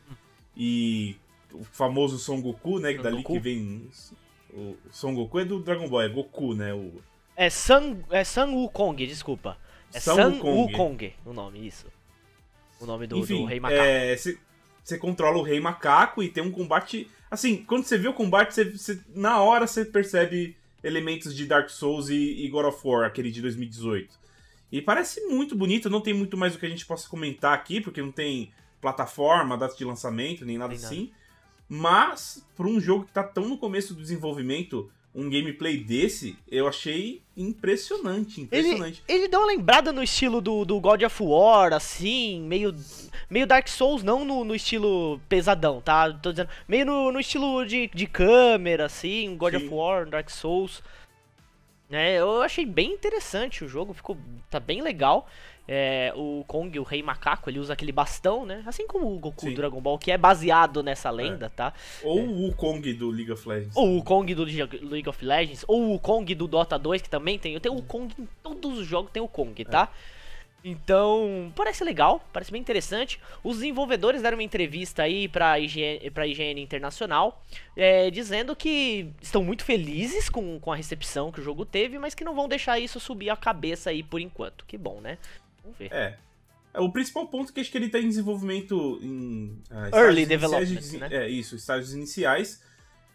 e 0.57 1.17
o 1.53 1.65
famoso 1.65 2.21
Son 2.21 2.41
Goku, 2.41 2.79
né? 2.79 2.95
Son 2.95 3.03
dali 3.03 3.17
Goku? 3.17 3.33
que 3.33 3.41
vem. 3.41 3.91
O 4.55 4.77
Son 4.93 5.13
Goku 5.13 5.41
é 5.41 5.45
do 5.45 5.59
Dragon 5.59 5.89
Ball, 5.89 6.03
é 6.03 6.09
Goku, 6.09 6.55
né? 6.55 6.73
O... 6.73 7.03
É 7.37 7.51
San, 7.51 7.99
é 8.11 8.23
San 8.23 8.47
Wukong, 8.53 9.05
desculpa. 9.05 9.59
É 9.93 9.99
San, 9.99 10.15
San 10.15 10.29
Wukong. 10.29 10.73
Wukong 10.73 11.13
o 11.27 11.33
nome, 11.33 11.67
isso. 11.67 11.89
O 12.81 12.87
nome 12.87 13.09
do, 13.09 13.19
Enfim, 13.19 13.39
do 13.39 13.45
Rei 13.45 13.59
Macaco. 13.59 13.83
É, 13.83 14.17
você 14.17 14.97
controla 14.97 15.39
o 15.39 15.43
Rei 15.43 15.59
Macaco 15.59 16.23
e 16.23 16.29
tem 16.29 16.45
um 16.45 16.53
combate. 16.53 17.11
Assim, 17.29 17.65
quando 17.65 17.83
você 17.83 17.99
vê 17.99 18.07
o 18.07 18.15
combate, 18.15 18.55
cê, 18.55 18.79
cê, 18.79 19.01
na 19.17 19.43
hora 19.43 19.67
você 19.67 19.85
percebe 19.85 20.57
elementos 20.81 21.35
de 21.35 21.45
Dark 21.45 21.71
Souls 21.71 22.09
e, 22.09 22.45
e 22.45 22.49
God 22.49 22.67
of 22.67 22.79
War, 22.87 23.05
aquele 23.05 23.33
de 23.33 23.43
2018. 23.43 24.20
E 24.71 24.81
parece 24.81 25.21
muito 25.27 25.55
bonito, 25.57 25.91
não 25.91 26.01
tem 26.01 26.15
muito 26.15 26.37
mais 26.37 26.55
o 26.55 26.59
que 26.59 26.67
a 26.67 26.69
gente 26.69 26.87
possa 26.87 27.09
comentar 27.09 27.53
aqui, 27.53 27.81
porque 27.81 28.01
não 28.01 28.13
tem 28.13 28.51
plataforma, 28.81 29.57
data 29.57 29.77
de 29.77 29.85
lançamento, 29.85 30.45
nem 30.45 30.59
nada 30.59 30.75
nem 30.75 30.85
assim. 30.85 31.01
Nada. 31.01 31.21
Mas, 31.69 32.45
para 32.57 32.67
um 32.67 32.81
jogo 32.81 33.05
que 33.05 33.11
está 33.11 33.23
tão 33.23 33.49
no 33.49 33.57
começo 33.57 33.95
do 33.95 34.01
desenvolvimento, 34.01 34.91
um 35.15 35.29
gameplay 35.29 35.77
desse, 35.77 36.37
eu 36.49 36.69
achei 36.69 37.23
impressionante, 37.37 38.41
impressionante. 38.41 39.03
Ele, 39.09 39.21
ele 39.21 39.29
deu 39.29 39.41
uma 39.41 39.47
lembrada 39.47 39.93
no 39.93 40.03
estilo 40.03 40.41
do, 40.41 40.65
do 40.65 40.81
God 40.81 41.03
of 41.03 41.23
War, 41.23 41.73
assim, 41.73 42.41
meio, 42.43 42.75
meio 43.29 43.47
Dark 43.47 43.69
Souls, 43.69 44.03
não 44.03 44.25
no, 44.25 44.45
no 44.45 44.55
estilo 44.55 45.21
pesadão, 45.29 45.81
tá? 45.81 46.13
Tô 46.13 46.31
dizendo, 46.31 46.49
meio 46.69 46.87
no, 46.87 47.13
no 47.13 47.21
estilo 47.21 47.65
de, 47.67 47.89
de 47.93 48.07
câmera, 48.07 48.87
assim, 48.87 49.37
God 49.37 49.55
Sim. 49.55 49.67
of 49.67 49.75
War, 49.75 50.09
Dark 50.09 50.31
Souls. 50.31 50.83
É, 51.91 52.21
eu 52.21 52.41
achei 52.43 52.65
bem 52.65 52.93
interessante 52.93 53.65
o 53.65 53.69
jogo, 53.69 53.93
ficou 53.93 54.17
tá 54.49 54.61
bem 54.61 54.81
legal. 54.81 55.27
É, 55.67 56.13
o 56.17 56.45
Kong, 56.49 56.79
o 56.81 56.83
Rei 56.83 57.03
Macaco, 57.03 57.49
ele 57.49 57.59
usa 57.59 57.75
aquele 57.75 57.93
bastão, 57.93 58.45
né? 58.45 58.63
Assim 58.67 58.87
como 58.87 59.15
o 59.15 59.19
Goku 59.19 59.43
Sim. 59.43 59.55
Dragon 59.55 59.81
Ball, 59.81 59.99
que 59.99 60.11
é 60.11 60.19
baseado 60.19 60.83
nessa 60.83 61.11
lenda, 61.11 61.47
é. 61.47 61.49
tá? 61.49 61.73
Ou 62.03 62.19
é. 62.19 62.23
o 62.23 62.53
Kong 62.55 62.93
do 62.93 63.09
League 63.11 63.31
of 63.31 63.49
Legends. 63.49 63.77
Ou 63.77 63.99
o 63.99 64.03
Kong 64.03 64.35
do 64.35 64.45
League 64.45 65.09
of 65.09 65.25
Legends, 65.25 65.65
ou 65.69 65.95
o 65.95 65.99
Kong 65.99 66.35
do 66.35 66.49
Dota 66.49 66.79
2, 66.79 67.03
que 67.03 67.11
também 67.11 67.39
tem. 67.39 67.55
Eu 67.55 67.61
tenho 67.61 67.77
o 67.77 67.83
Kong 67.83 68.13
em 68.19 68.29
todos 68.43 68.81
os 68.81 68.87
jogos, 68.87 69.13
tem 69.13 69.23
o 69.23 69.29
Kong, 69.29 69.65
tá? 69.65 69.89
É. 70.17 70.20
Então, 70.63 71.53
parece 71.57 71.83
legal, 71.83 72.23
parece 72.33 72.53
bem 72.53 72.61
interessante. 72.61 73.19
Os 73.43 73.57
desenvolvedores 73.57 74.21
deram 74.21 74.37
uma 74.37 74.43
entrevista 74.43 75.03
aí 75.03 75.27
pra 75.27 75.59
IGN, 75.59 76.11
pra 76.11 76.27
IGN 76.27 76.61
Internacional, 76.61 77.43
é, 77.75 78.11
dizendo 78.11 78.55
que 78.55 79.11
estão 79.23 79.43
muito 79.43 79.65
felizes 79.65 80.29
com, 80.29 80.61
com 80.61 80.71
a 80.71 80.77
recepção 80.77 81.33
que 81.33 81.41
o 81.41 81.43
jogo 81.43 81.65
teve, 81.65 81.99
mas 81.99 82.15
que 82.15 82.25
não 82.25 82.35
vão 82.35 82.47
deixar 82.47 82.79
isso 82.79 83.01
subir 83.01 83.31
a 83.31 83.37
cabeça 83.37 83.91
aí 83.91 84.03
por 84.03 84.21
enquanto. 84.21 84.67
Que 84.67 84.77
bom, 84.77 85.01
né? 85.01 85.17
Vamos 85.63 85.79
ver. 85.79 85.91
É. 85.93 86.19
é 86.75 86.81
o 86.81 86.93
principal 86.93 87.27
ponto 87.27 87.51
é 87.51 87.55
que 87.55 87.61
acho 87.61 87.71
que 87.71 87.79
ele 87.79 87.87
está 87.87 87.99
em 87.99 88.09
desenvolvimento 88.09 89.01
em. 89.03 89.63
Uh, 89.71 89.97
Early 89.97 90.27
development, 90.27 90.77
de, 90.77 90.99
né? 90.99 91.09
É, 91.11 91.29
isso, 91.29 91.57
estágios 91.57 91.95
iniciais. 91.95 92.63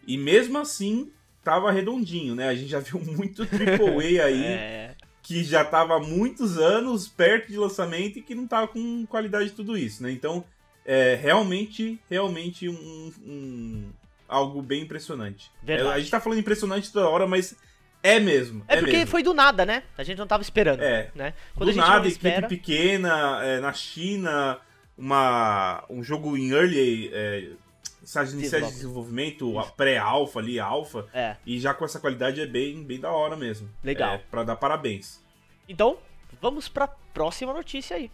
E 0.08 0.18
mesmo 0.18 0.58
assim, 0.58 1.12
tava 1.44 1.72
redondinho, 1.72 2.34
né? 2.34 2.48
A 2.48 2.56
gente 2.56 2.70
já 2.70 2.80
viu 2.80 3.00
muito 3.06 3.44
AAA 3.44 4.26
aí. 4.26 4.44
é 4.44 4.95
que 5.26 5.44
já 5.44 5.64
estava 5.64 5.96
há 5.96 6.00
muitos 6.00 6.56
anos 6.60 7.08
perto 7.08 7.48
de 7.48 7.58
lançamento 7.58 8.20
e 8.20 8.22
que 8.22 8.36
não 8.36 8.44
estava 8.44 8.68
com 8.68 9.08
qualidade 9.08 9.50
de 9.50 9.56
tudo 9.56 9.76
isso, 9.76 10.04
né? 10.04 10.12
Então, 10.12 10.46
é 10.86 11.16
realmente, 11.20 12.00
realmente 12.08 12.70
um, 12.70 13.12
um 13.26 13.90
algo 14.28 14.62
bem 14.62 14.84
impressionante. 14.84 15.52
É, 15.66 15.82
a 15.82 15.98
gente 15.98 16.12
tá 16.12 16.20
falando 16.20 16.38
impressionante 16.38 16.94
toda 16.94 17.10
hora, 17.10 17.26
mas 17.26 17.56
é 18.04 18.20
mesmo. 18.20 18.64
É, 18.68 18.76
é 18.76 18.80
porque 18.80 18.98
mesmo. 18.98 19.08
foi 19.10 19.24
do 19.24 19.34
nada, 19.34 19.66
né? 19.66 19.82
A 19.98 20.04
gente 20.04 20.20
não 20.20 20.28
tava 20.28 20.44
esperando. 20.44 20.84
É. 20.84 21.10
Né? 21.16 21.34
Quando 21.56 21.72
do 21.72 21.76
nada, 21.76 22.08
espera... 22.08 22.46
equipe 22.46 22.58
pequena, 22.58 23.44
é, 23.44 23.60
na 23.60 23.74
China, 23.74 24.60
uma, 24.96 25.84
um 25.90 26.04
jogo 26.04 26.38
em 26.38 26.52
early. 26.52 27.10
É, 27.12 27.50
estágio 28.06 28.40
iniciais 28.40 28.68
de 28.68 28.74
desenvolvimento, 28.74 29.52
pré-alfa 29.76 30.40
ali, 30.40 30.60
alfa. 30.60 31.08
É. 31.14 31.36
E 31.46 31.60
já 31.60 31.74
com 31.74 31.84
essa 31.84 32.00
qualidade 32.00 32.40
é 32.40 32.46
bem, 32.46 32.84
bem 32.84 33.00
da 33.00 33.12
hora 33.12 33.36
mesmo. 33.36 33.70
Legal. 33.84 34.14
É, 34.14 34.18
pra 34.18 34.44
dar 34.44 34.56
parabéns. 34.56 35.22
Então, 35.68 35.98
vamos 36.40 36.68
pra 36.68 36.88
próxima 36.88 37.54
notícia 37.54 37.98
aí. 37.98 38.12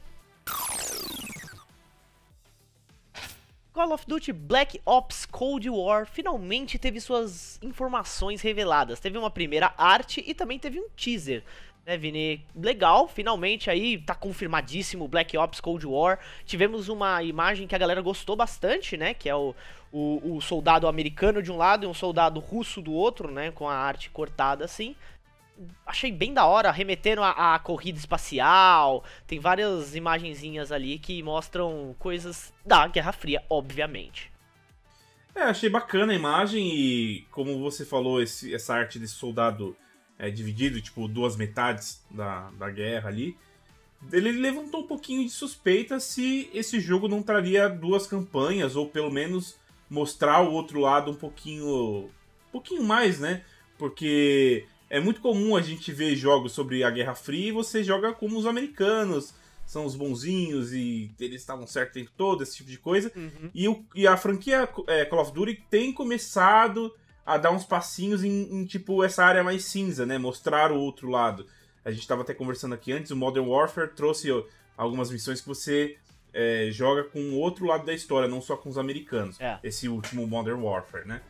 Call 3.73 3.93
of 3.93 4.05
Duty 4.05 4.33
Black 4.33 4.81
Ops 4.85 5.25
Cold 5.25 5.69
War 5.69 6.05
finalmente 6.05 6.77
teve 6.77 6.99
suas 6.99 7.57
informações 7.61 8.41
reveladas. 8.41 8.99
Teve 8.99 9.17
uma 9.17 9.31
primeira 9.31 9.73
arte 9.77 10.23
e 10.25 10.33
também 10.33 10.59
teve 10.59 10.79
um 10.79 10.89
teaser 10.89 11.43
né, 11.85 11.97
Vini? 11.97 12.45
Legal, 12.55 13.07
finalmente 13.07 13.69
aí 13.69 13.97
tá 13.97 14.13
confirmadíssimo 14.13 15.07
Black 15.07 15.37
Ops 15.37 15.59
Cold 15.59 15.85
War. 15.85 16.19
Tivemos 16.45 16.89
uma 16.89 17.23
imagem 17.23 17.67
que 17.67 17.75
a 17.75 17.77
galera 17.77 18.01
gostou 18.01 18.35
bastante, 18.35 18.95
né? 18.95 19.13
Que 19.13 19.29
é 19.29 19.35
o, 19.35 19.55
o, 19.91 20.35
o, 20.35 20.41
soldado 20.41 20.87
americano 20.87 21.41
de 21.41 21.51
um 21.51 21.57
lado 21.57 21.85
e 21.85 21.87
um 21.87 21.93
soldado 21.93 22.39
russo 22.39 22.81
do 22.81 22.93
outro, 22.93 23.31
né? 23.31 23.51
Com 23.51 23.67
a 23.67 23.75
arte 23.75 24.09
cortada 24.09 24.65
assim. 24.65 24.95
Achei 25.85 26.11
bem 26.11 26.33
da 26.33 26.45
hora, 26.45 26.71
remetendo 26.71 27.21
a 27.23 27.59
corrida 27.59 27.99
espacial. 27.99 29.03
Tem 29.27 29.39
várias 29.39 29.95
imagenzinhas 29.95 30.71
ali 30.71 30.97
que 30.97 31.21
mostram 31.21 31.95
coisas 31.99 32.51
da 32.65 32.87
Guerra 32.87 33.11
Fria, 33.11 33.43
obviamente. 33.47 34.31
É, 35.35 35.43
achei 35.43 35.69
bacana 35.69 36.13
a 36.13 36.15
imagem 36.15 36.67
e, 36.67 37.27
como 37.31 37.59
você 37.59 37.85
falou, 37.85 38.21
esse, 38.21 38.53
essa 38.53 38.73
arte 38.73 38.97
desse 38.97 39.13
soldado 39.13 39.75
é, 40.21 40.29
dividido, 40.29 40.79
tipo, 40.79 41.07
duas 41.07 41.35
metades 41.35 41.99
da, 42.11 42.51
da 42.51 42.69
guerra 42.69 43.09
ali, 43.09 43.35
ele 44.13 44.31
levantou 44.31 44.81
um 44.81 44.87
pouquinho 44.87 45.23
de 45.23 45.31
suspeita 45.31 45.99
se 45.99 46.47
esse 46.53 46.79
jogo 46.79 47.07
não 47.07 47.23
traria 47.23 47.67
duas 47.67 48.05
campanhas, 48.05 48.75
ou 48.75 48.87
pelo 48.87 49.11
menos 49.11 49.57
mostrar 49.89 50.41
o 50.41 50.53
outro 50.53 50.79
lado 50.79 51.09
um 51.09 51.15
pouquinho. 51.15 52.05
um 52.05 52.51
pouquinho 52.51 52.83
mais, 52.83 53.19
né? 53.19 53.43
Porque 53.79 54.65
é 54.91 54.99
muito 54.99 55.21
comum 55.21 55.55
a 55.55 55.61
gente 55.61 55.91
ver 55.91 56.15
jogos 56.15 56.51
sobre 56.51 56.83
a 56.83 56.91
Guerra 56.91 57.15
Fria 57.15 57.49
e 57.49 57.51
você 57.51 57.83
joga 57.83 58.13
como 58.13 58.37
os 58.37 58.45
americanos, 58.45 59.33
são 59.65 59.85
os 59.85 59.95
bonzinhos 59.95 60.71
e 60.71 61.09
eles 61.19 61.41
estavam 61.41 61.65
certo 61.65 61.89
o 61.89 61.93
tempo 61.93 62.11
todo, 62.15 62.43
esse 62.43 62.57
tipo 62.57 62.69
de 62.69 62.77
coisa. 62.77 63.11
Uhum. 63.15 63.49
E, 63.55 63.67
o, 63.67 63.83
e 63.95 64.05
a 64.05 64.15
franquia 64.17 64.69
é, 64.85 65.03
Call 65.03 65.21
of 65.21 65.33
Duty 65.33 65.63
tem 65.67 65.91
começado 65.91 66.93
a 67.25 67.37
dar 67.37 67.51
uns 67.51 67.65
passinhos 67.65 68.23
em, 68.23 68.53
em, 68.53 68.65
tipo 68.65 69.03
essa 69.03 69.23
área 69.23 69.43
mais 69.43 69.65
cinza, 69.65 70.05
né? 70.05 70.17
Mostrar 70.17 70.71
o 70.71 70.79
outro 70.79 71.09
lado. 71.09 71.45
A 71.83 71.91
gente 71.91 72.01
estava 72.01 72.21
até 72.21 72.33
conversando 72.33 72.73
aqui 72.73 72.91
antes, 72.91 73.11
o 73.11 73.15
Modern 73.15 73.47
Warfare 73.47 73.89
trouxe 73.89 74.29
algumas 74.77 75.11
missões 75.11 75.41
que 75.41 75.47
você 75.47 75.97
é, 76.33 76.69
joga 76.71 77.03
com 77.03 77.19
o 77.19 77.35
outro 77.35 77.65
lado 77.65 77.85
da 77.85 77.93
história, 77.93 78.27
não 78.27 78.41
só 78.41 78.55
com 78.55 78.69
os 78.69 78.77
americanos. 78.77 79.39
É. 79.39 79.59
Esse 79.63 79.87
último 79.87 80.27
Modern 80.27 80.61
Warfare, 80.61 81.07
né? 81.07 81.21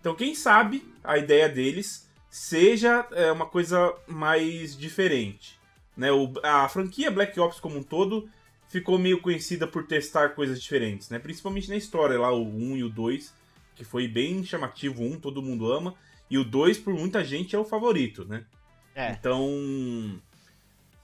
Então, 0.00 0.14
quem 0.14 0.34
sabe 0.34 0.82
a 1.02 1.18
ideia 1.18 1.48
deles 1.48 2.08
seja 2.30 3.06
é, 3.12 3.32
uma 3.32 3.46
coisa 3.46 3.94
mais 4.06 4.76
diferente. 4.76 5.58
Né? 5.96 6.12
O, 6.12 6.32
a 6.42 6.68
franquia 6.68 7.10
Black 7.10 7.38
Ops 7.40 7.58
como 7.58 7.78
um 7.78 7.82
todo 7.82 8.28
ficou 8.68 8.98
meio 8.98 9.20
conhecida 9.20 9.66
por 9.66 9.86
testar 9.86 10.30
coisas 10.30 10.60
diferentes, 10.60 11.08
né? 11.08 11.18
Principalmente 11.18 11.68
na 11.68 11.76
história, 11.76 12.20
lá 12.20 12.30
o 12.30 12.46
1 12.46 12.76
e 12.76 12.84
o 12.84 12.90
2 12.90 13.34
que 13.78 13.84
foi 13.84 14.08
bem 14.08 14.44
chamativo. 14.44 15.04
Um, 15.04 15.18
todo 15.18 15.40
mundo 15.40 15.72
ama. 15.72 15.94
E 16.28 16.36
o 16.36 16.44
dois, 16.44 16.76
por 16.76 16.92
muita 16.92 17.24
gente, 17.24 17.54
é 17.54 17.58
o 17.58 17.64
favorito, 17.64 18.24
né? 18.24 18.44
É. 18.94 19.12
Então. 19.12 20.20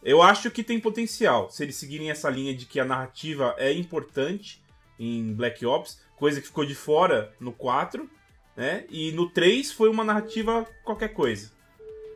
Eu 0.02 0.20
acho 0.20 0.50
que 0.50 0.62
tem 0.62 0.78
potencial. 0.78 1.48
Se 1.48 1.62
eles 1.62 1.76
seguirem 1.76 2.10
essa 2.10 2.28
linha 2.28 2.54
de 2.54 2.66
que 2.66 2.78
a 2.78 2.84
narrativa 2.84 3.54
é 3.56 3.72
importante 3.72 4.60
em 4.98 5.32
Black 5.32 5.64
Ops, 5.64 6.02
coisa 6.16 6.40
que 6.40 6.48
ficou 6.48 6.66
de 6.66 6.74
fora 6.74 7.32
no 7.40 7.52
4, 7.52 8.10
né? 8.54 8.84
E 8.90 9.12
no 9.12 9.30
3 9.30 9.72
foi 9.72 9.88
uma 9.88 10.04
narrativa 10.04 10.66
qualquer 10.82 11.14
coisa. 11.14 11.52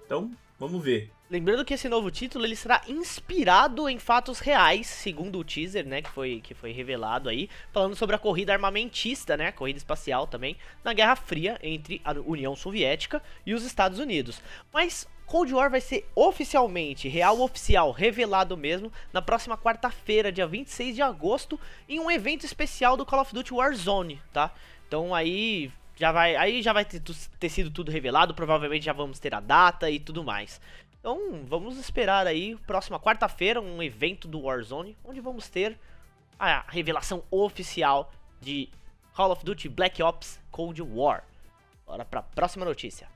Então, 0.04 0.30
vamos 0.58 0.82
ver. 0.82 1.10
Lembrando 1.30 1.62
que 1.62 1.74
esse 1.74 1.90
novo 1.90 2.10
título 2.10 2.46
ele 2.46 2.56
será 2.56 2.80
inspirado 2.88 3.86
em 3.86 3.98
fatos 3.98 4.38
reais, 4.38 4.86
segundo 4.86 5.38
o 5.38 5.44
teaser, 5.44 5.86
né, 5.86 6.00
que 6.00 6.08
foi, 6.08 6.40
que 6.40 6.54
foi 6.54 6.72
revelado 6.72 7.28
aí, 7.28 7.50
falando 7.70 7.94
sobre 7.94 8.16
a 8.16 8.18
corrida 8.18 8.54
armamentista, 8.54 9.36
né, 9.36 9.52
corrida 9.52 9.76
espacial 9.76 10.26
também, 10.26 10.56
na 10.82 10.94
Guerra 10.94 11.16
Fria 11.16 11.58
entre 11.62 12.00
a 12.02 12.12
União 12.12 12.56
Soviética 12.56 13.22
e 13.44 13.52
os 13.52 13.62
Estados 13.62 13.98
Unidos. 13.98 14.40
Mas 14.72 15.06
Cold 15.26 15.52
War 15.52 15.70
vai 15.70 15.82
ser 15.82 16.08
oficialmente, 16.14 17.08
real 17.08 17.42
oficial, 17.42 17.90
revelado 17.90 18.56
mesmo, 18.56 18.90
na 19.12 19.20
próxima 19.20 19.58
quarta-feira, 19.58 20.32
dia 20.32 20.46
26 20.46 20.94
de 20.96 21.02
agosto, 21.02 21.60
em 21.86 22.00
um 22.00 22.10
evento 22.10 22.46
especial 22.46 22.96
do 22.96 23.04
Call 23.04 23.20
of 23.20 23.34
Duty 23.34 23.52
Warzone, 23.52 24.22
tá? 24.32 24.50
Então 24.86 25.14
aí 25.14 25.70
já 25.94 26.10
vai, 26.10 26.36
aí 26.36 26.62
já 26.62 26.72
vai 26.72 26.86
ter, 26.86 27.02
ter 27.38 27.48
sido 27.50 27.70
tudo 27.70 27.90
revelado, 27.90 28.34
provavelmente 28.34 28.86
já 28.86 28.94
vamos 28.94 29.18
ter 29.18 29.34
a 29.34 29.40
data 29.40 29.90
e 29.90 30.00
tudo 30.00 30.24
mais. 30.24 30.58
Então 31.00 31.44
vamos 31.46 31.78
esperar 31.78 32.26
aí, 32.26 32.56
próxima 32.66 32.98
quarta-feira, 32.98 33.60
um 33.60 33.82
evento 33.82 34.26
do 34.26 34.42
Warzone, 34.42 34.96
onde 35.04 35.20
vamos 35.20 35.48
ter 35.48 35.78
a 36.38 36.64
revelação 36.68 37.22
oficial 37.30 38.12
de 38.40 38.68
Call 39.14 39.32
of 39.32 39.44
Duty 39.44 39.68
Black 39.68 40.02
Ops 40.02 40.40
Cold 40.50 40.82
War. 40.82 41.24
Bora 41.86 42.04
pra 42.04 42.22
próxima 42.22 42.64
notícia. 42.64 43.08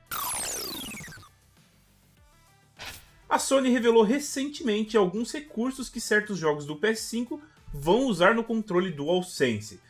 A 3.29 3.39
Sony 3.39 3.71
revelou 3.71 4.03
recentemente 4.03 4.97
alguns 4.97 5.33
recursos 5.33 5.89
que 5.89 6.01
certos 6.01 6.39
jogos 6.39 6.67
do 6.67 6.77
PS5 6.77 7.41
vão 7.73 8.07
usar 8.07 8.35
no 8.35 8.45
controle 8.45 8.91
DualSense. 8.91 9.81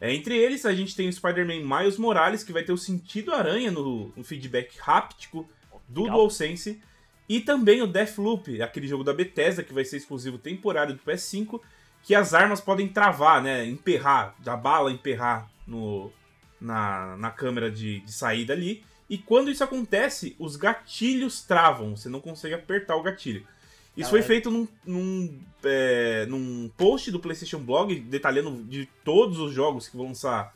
É, 0.00 0.12
entre 0.12 0.36
eles, 0.36 0.64
a 0.66 0.74
gente 0.74 0.94
tem 0.94 1.08
o 1.08 1.12
Spider-Man 1.12 1.64
Miles 1.64 1.96
Morales, 1.96 2.42
que 2.44 2.52
vai 2.52 2.62
ter 2.62 2.72
o 2.72 2.78
sentido 2.78 3.32
aranha 3.32 3.70
no, 3.70 4.12
no 4.16 4.24
feedback 4.24 4.76
háptico 4.84 5.48
do 5.88 6.02
Legal. 6.02 6.18
DualSense. 6.18 6.80
E 7.28 7.40
também 7.40 7.82
o 7.82 7.86
Deathloop, 7.86 8.62
aquele 8.62 8.88
jogo 8.88 9.04
da 9.04 9.12
Bethesda 9.12 9.62
que 9.62 9.74
vai 9.74 9.84
ser 9.84 9.98
exclusivo 9.98 10.38
temporário 10.38 10.94
do 10.94 11.02
PS5, 11.02 11.60
que 12.02 12.14
as 12.14 12.32
armas 12.32 12.60
podem 12.60 12.88
travar, 12.88 13.42
né? 13.42 13.66
Emperrar, 13.66 14.34
da 14.38 14.56
bala 14.56 14.90
emperrar 14.90 15.50
no, 15.66 16.10
na, 16.60 17.16
na 17.16 17.30
câmera 17.30 17.70
de, 17.70 18.00
de 18.00 18.12
saída 18.12 18.54
ali. 18.54 18.82
E 19.10 19.18
quando 19.18 19.50
isso 19.50 19.62
acontece, 19.62 20.34
os 20.38 20.56
gatilhos 20.56 21.42
travam, 21.42 21.96
você 21.96 22.08
não 22.08 22.20
consegue 22.20 22.54
apertar 22.54 22.96
o 22.96 23.02
gatilho. 23.02 23.46
Isso 23.96 24.10
foi 24.10 24.22
feito 24.22 24.48
num, 24.48 24.68
num, 24.86 25.40
é, 25.64 26.24
num 26.26 26.70
post 26.76 27.10
do 27.10 27.18
PlayStation 27.18 27.58
Blog 27.58 27.98
detalhando 27.98 28.62
de 28.62 28.88
todos 29.02 29.40
os 29.40 29.52
jogos 29.52 29.88
que 29.88 29.96
vão 29.96 30.06
lançar. 30.06 30.54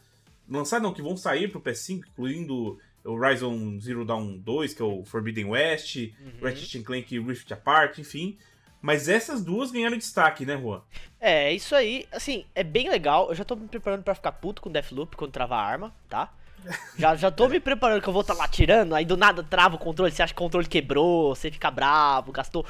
Lançar 0.48 0.80
não, 0.80 0.92
que 0.92 1.02
vão 1.02 1.16
sair 1.16 1.50
pro 1.50 1.60
PS5, 1.60 2.04
incluindo 2.08 2.78
o 3.04 3.12
Horizon 3.12 3.78
Zero 3.80 4.04
Dawn 4.04 4.38
2, 4.38 4.74
que 4.74 4.82
é 4.82 4.84
o 4.84 5.04
Forbidden 5.04 5.46
West, 5.46 5.96
uhum. 5.96 6.32
Ratchet 6.42 6.82
Clank 6.82 7.18
Rift 7.18 7.52
Apart, 7.52 7.98
enfim. 7.98 8.38
Mas 8.80 9.08
essas 9.08 9.44
duas 9.44 9.70
ganharam 9.70 9.96
destaque, 9.96 10.44
né, 10.44 10.58
Juan? 10.60 10.82
É, 11.20 11.52
isso 11.52 11.74
aí, 11.74 12.06
assim, 12.10 12.44
é 12.52 12.64
bem 12.64 12.90
legal. 12.90 13.28
Eu 13.28 13.34
já 13.34 13.44
tô 13.44 13.54
me 13.54 13.68
preparando 13.68 14.02
para 14.02 14.14
ficar 14.14 14.32
puto 14.32 14.60
com 14.60 14.70
Deathloop 14.70 15.16
quando 15.16 15.30
travar 15.30 15.64
a 15.64 15.66
arma, 15.66 15.94
tá? 16.08 16.32
Já, 16.96 17.16
já 17.16 17.28
tô 17.28 17.48
me 17.48 17.58
preparando 17.58 18.00
que 18.00 18.08
eu 18.08 18.12
vou 18.12 18.22
estar 18.22 18.36
tá 18.36 18.42
lá 18.42 18.46
tirando, 18.46 18.94
aí 18.94 19.04
do 19.04 19.16
nada 19.16 19.42
trava 19.42 19.74
o 19.74 19.78
controle, 19.80 20.12
você 20.12 20.22
acha 20.22 20.32
que 20.32 20.38
o 20.38 20.44
controle 20.44 20.68
quebrou, 20.68 21.34
você 21.34 21.50
fica 21.50 21.68
bravo, 21.72 22.30
gastou 22.30 22.64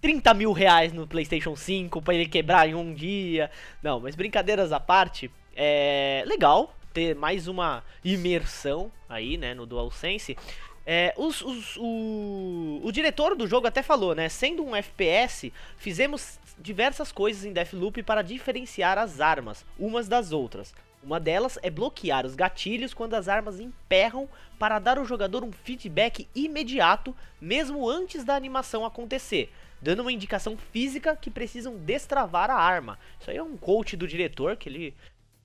30 0.00 0.32
mil 0.34 0.52
reais 0.52 0.92
no 0.92 1.04
PlayStation 1.04 1.56
5 1.56 2.00
pra 2.00 2.14
ele 2.14 2.26
quebrar 2.26 2.68
em 2.68 2.76
um 2.76 2.94
dia. 2.94 3.50
Não, 3.82 3.98
mas 3.98 4.14
brincadeiras 4.14 4.70
à 4.70 4.78
parte, 4.78 5.28
é 5.56 6.22
legal 6.28 6.77
ter 6.98 7.14
mais 7.14 7.46
uma 7.46 7.84
imersão 8.04 8.90
aí, 9.08 9.36
né, 9.36 9.54
no 9.54 9.64
DualSense. 9.64 10.36
É, 10.84 11.14
os, 11.16 11.40
os, 11.42 11.76
o, 11.76 12.80
o 12.82 12.90
diretor 12.90 13.36
do 13.36 13.46
jogo 13.46 13.68
até 13.68 13.84
falou, 13.84 14.16
né? 14.16 14.28
Sendo 14.28 14.64
um 14.64 14.74
FPS, 14.74 15.52
fizemos 15.76 16.40
diversas 16.58 17.12
coisas 17.12 17.44
em 17.44 17.52
Deathloop 17.52 18.02
para 18.02 18.22
diferenciar 18.22 18.98
as 18.98 19.20
armas 19.20 19.64
umas 19.78 20.08
das 20.08 20.32
outras. 20.32 20.74
Uma 21.00 21.20
delas 21.20 21.56
é 21.62 21.70
bloquear 21.70 22.26
os 22.26 22.34
gatilhos 22.34 22.92
quando 22.92 23.14
as 23.14 23.28
armas 23.28 23.60
emperram 23.60 24.28
para 24.58 24.80
dar 24.80 24.98
ao 24.98 25.04
jogador 25.04 25.44
um 25.44 25.52
feedback 25.52 26.26
imediato, 26.34 27.14
mesmo 27.40 27.88
antes 27.88 28.24
da 28.24 28.34
animação 28.34 28.84
acontecer, 28.84 29.52
dando 29.80 30.00
uma 30.00 30.10
indicação 30.10 30.56
física 30.72 31.14
que 31.14 31.30
precisam 31.30 31.76
destravar 31.76 32.50
a 32.50 32.60
arma. 32.60 32.98
Isso 33.20 33.30
aí 33.30 33.36
é 33.36 33.42
um 33.42 33.56
coach 33.56 33.96
do 33.96 34.08
diretor 34.08 34.56
que 34.56 34.68
ele 34.68 34.94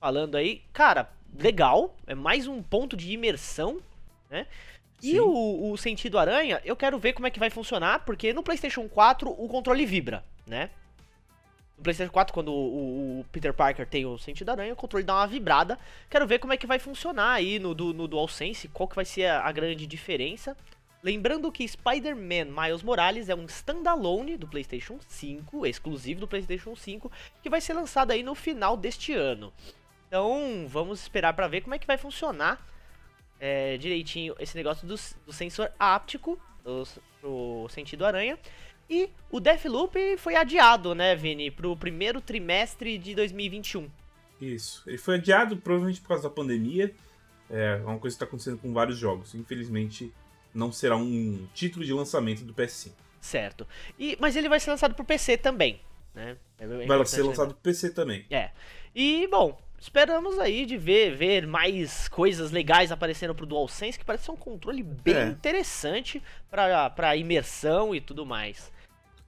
falando 0.04 0.36
aí, 0.36 0.60
cara, 0.70 1.08
legal, 1.34 1.96
é 2.06 2.14
mais 2.14 2.46
um 2.46 2.62
ponto 2.62 2.94
de 2.94 3.10
imersão, 3.10 3.80
né? 4.28 4.46
E 5.02 5.18
o, 5.18 5.70
o, 5.72 5.78
sentido 5.78 6.18
aranha, 6.18 6.60
eu 6.62 6.76
quero 6.76 6.98
ver 6.98 7.14
como 7.14 7.26
é 7.26 7.30
que 7.30 7.38
vai 7.38 7.48
funcionar, 7.48 8.04
porque 8.04 8.30
no 8.34 8.42
PlayStation 8.42 8.86
4 8.86 9.30
o 9.30 9.48
controle 9.48 9.86
vibra, 9.86 10.22
né? 10.46 10.68
No 11.78 11.84
PlayStation 11.84 12.12
4, 12.12 12.34
quando 12.34 12.52
o, 12.52 13.20
o, 13.20 13.26
Peter 13.32 13.54
Parker 13.54 13.86
tem 13.86 14.04
o 14.04 14.18
sentido 14.18 14.50
aranha, 14.50 14.74
o 14.74 14.76
controle 14.76 15.06
dá 15.06 15.14
uma 15.14 15.26
vibrada. 15.26 15.78
Quero 16.10 16.26
ver 16.26 16.38
como 16.38 16.52
é 16.52 16.58
que 16.58 16.66
vai 16.66 16.78
funcionar 16.78 17.32
aí 17.32 17.58
no, 17.58 17.74
do, 17.74 17.94
no 17.94 18.06
DualSense, 18.06 18.68
qual 18.68 18.86
que 18.86 18.96
vai 18.96 19.06
ser 19.06 19.24
a, 19.24 19.46
a 19.46 19.52
grande 19.52 19.86
diferença. 19.86 20.54
Lembrando 21.02 21.50
que 21.50 21.66
Spider-Man 21.66 22.44
Miles 22.44 22.82
Morales 22.82 23.30
é 23.30 23.34
um 23.34 23.46
standalone 23.46 24.36
do 24.36 24.46
PlayStation 24.46 24.98
5, 25.08 25.64
exclusivo 25.64 26.20
do 26.20 26.28
PlayStation 26.28 26.76
5, 26.76 27.10
que 27.42 27.48
vai 27.48 27.62
ser 27.62 27.72
lançado 27.72 28.10
aí 28.10 28.22
no 28.22 28.34
final 28.34 28.76
deste 28.76 29.14
ano. 29.14 29.50
Então, 30.14 30.68
vamos 30.68 31.00
esperar 31.00 31.32
para 31.32 31.48
ver 31.48 31.62
como 31.62 31.74
é 31.74 31.78
que 31.78 31.88
vai 31.88 31.98
funcionar 31.98 32.64
é, 33.40 33.76
direitinho 33.76 34.32
esse 34.38 34.56
negócio 34.56 34.86
do, 34.86 34.94
do 35.26 35.32
sensor 35.32 35.72
áptico 35.76 36.38
do, 36.62 36.86
pro 37.20 37.66
sentido 37.68 38.06
aranha. 38.06 38.38
E 38.88 39.10
o 39.28 39.40
Deathloop 39.40 40.16
foi 40.18 40.36
adiado, 40.36 40.94
né, 40.94 41.16
Vini, 41.16 41.50
pro 41.50 41.76
primeiro 41.76 42.20
trimestre 42.20 42.96
de 42.96 43.12
2021. 43.12 43.90
Isso. 44.40 44.84
Ele 44.86 44.98
foi 44.98 45.16
adiado 45.16 45.56
provavelmente 45.56 46.00
por 46.00 46.06
causa 46.06 46.22
da 46.22 46.30
pandemia. 46.30 46.94
É 47.50 47.74
uma 47.84 47.98
coisa 47.98 48.14
que 48.14 48.22
está 48.22 48.24
acontecendo 48.24 48.58
com 48.58 48.72
vários 48.72 48.96
jogos. 48.96 49.34
Infelizmente, 49.34 50.14
não 50.54 50.70
será 50.70 50.96
um 50.96 51.44
título 51.52 51.84
de 51.84 51.92
lançamento 51.92 52.44
do 52.44 52.54
PS5. 52.54 52.92
Certo. 53.20 53.66
E, 53.98 54.16
mas 54.20 54.36
ele 54.36 54.48
vai 54.48 54.60
ser 54.60 54.70
lançado 54.70 54.94
pro 54.94 55.04
PC 55.04 55.38
também, 55.38 55.80
né? 56.14 56.36
É 56.56 56.86
vai 56.86 57.04
ser 57.04 57.24
lançado 57.24 57.48
pro 57.48 57.62
PC 57.64 57.90
também. 57.90 58.24
É. 58.30 58.52
E, 58.94 59.26
bom, 59.26 59.58
esperamos 59.78 60.38
aí 60.38 60.66
de 60.66 60.76
ver, 60.76 61.14
ver 61.16 61.46
mais 61.46 62.08
coisas 62.08 62.50
legais 62.50 62.90
aparecendo 62.90 63.34
pro 63.34 63.46
DualSense, 63.46 63.98
que 63.98 64.04
parece 64.04 64.24
ser 64.24 64.30
um 64.30 64.36
controle 64.36 64.82
bem 64.82 65.16
é. 65.16 65.26
interessante 65.26 66.22
pra, 66.50 66.88
pra 66.90 67.16
imersão 67.16 67.94
e 67.94 68.00
tudo 68.00 68.24
mais. 68.24 68.72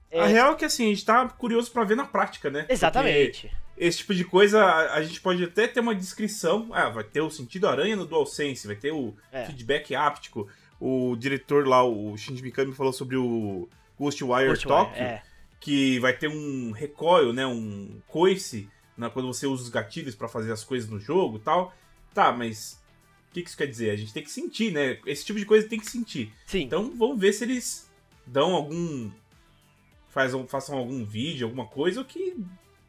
É... 0.09 0.21
A 0.21 0.25
real 0.25 0.53
é 0.53 0.55
que 0.55 0.65
assim, 0.65 0.85
a 0.85 0.89
gente 0.89 1.05
tá 1.05 1.27
curioso 1.27 1.71
para 1.71 1.83
ver 1.83 1.95
na 1.95 2.05
prática, 2.05 2.49
né? 2.49 2.65
Exatamente. 2.69 3.47
Porque 3.47 3.67
esse 3.77 3.99
tipo 3.99 4.15
de 4.15 4.23
coisa, 4.23 4.65
a, 4.65 5.01
gente 5.03 5.21
pode 5.21 5.43
até 5.43 5.67
ter 5.67 5.79
uma 5.79 5.93
descrição. 5.93 6.69
Ah, 6.71 6.89
vai 6.89 7.03
ter 7.03 7.21
o 7.21 7.29
sentido 7.29 7.67
aranha 7.67 7.95
no 7.95 8.07
DualSense, 8.07 8.65
vai 8.65 8.75
ter 8.75 8.91
o 8.91 9.15
é. 9.31 9.45
feedback 9.45 9.93
áptico. 9.93 10.47
O 10.79 11.15
diretor 11.15 11.67
lá, 11.67 11.83
o 11.83 12.17
Shinji 12.17 12.41
Mikami, 12.41 12.73
falou 12.73 12.93
sobre 12.93 13.15
o 13.15 13.69
Ghostwire 13.99 14.47
Ghost 14.47 14.67
Tokyo, 14.67 14.95
é. 14.95 15.21
que 15.59 15.99
vai 15.99 16.13
ter 16.13 16.27
um 16.27 16.71
recoil, 16.71 17.33
né? 17.33 17.45
Um 17.45 18.01
coice 18.07 18.67
né, 18.97 19.09
quando 19.09 19.27
você 19.27 19.45
usa 19.45 19.63
os 19.63 19.69
gatilhos 19.69 20.15
para 20.15 20.27
fazer 20.27 20.51
as 20.51 20.63
coisas 20.63 20.89
no 20.89 20.99
jogo 20.99 21.39
tal. 21.39 21.73
Tá, 22.13 22.31
mas 22.31 22.81
o 23.29 23.33
que, 23.33 23.43
que 23.43 23.49
isso 23.49 23.57
quer 23.57 23.67
dizer? 23.67 23.91
A 23.91 23.95
gente 23.95 24.13
tem 24.13 24.23
que 24.23 24.31
sentir, 24.31 24.71
né? 24.71 24.99
Esse 25.05 25.23
tipo 25.23 25.37
de 25.37 25.45
coisa 25.45 25.67
tem 25.67 25.79
que 25.79 25.89
sentir. 25.89 26.33
Sim. 26.45 26.61
Então 26.63 26.91
vamos 26.97 27.19
ver 27.19 27.33
se 27.33 27.43
eles 27.43 27.89
dão 28.25 28.53
algum. 28.53 29.11
Fazem, 30.09 30.47
façam 30.47 30.77
algum 30.77 31.05
vídeo, 31.05 31.45
alguma 31.45 31.67
coisa, 31.67 31.99
ou 31.99 32.05
que, 32.05 32.35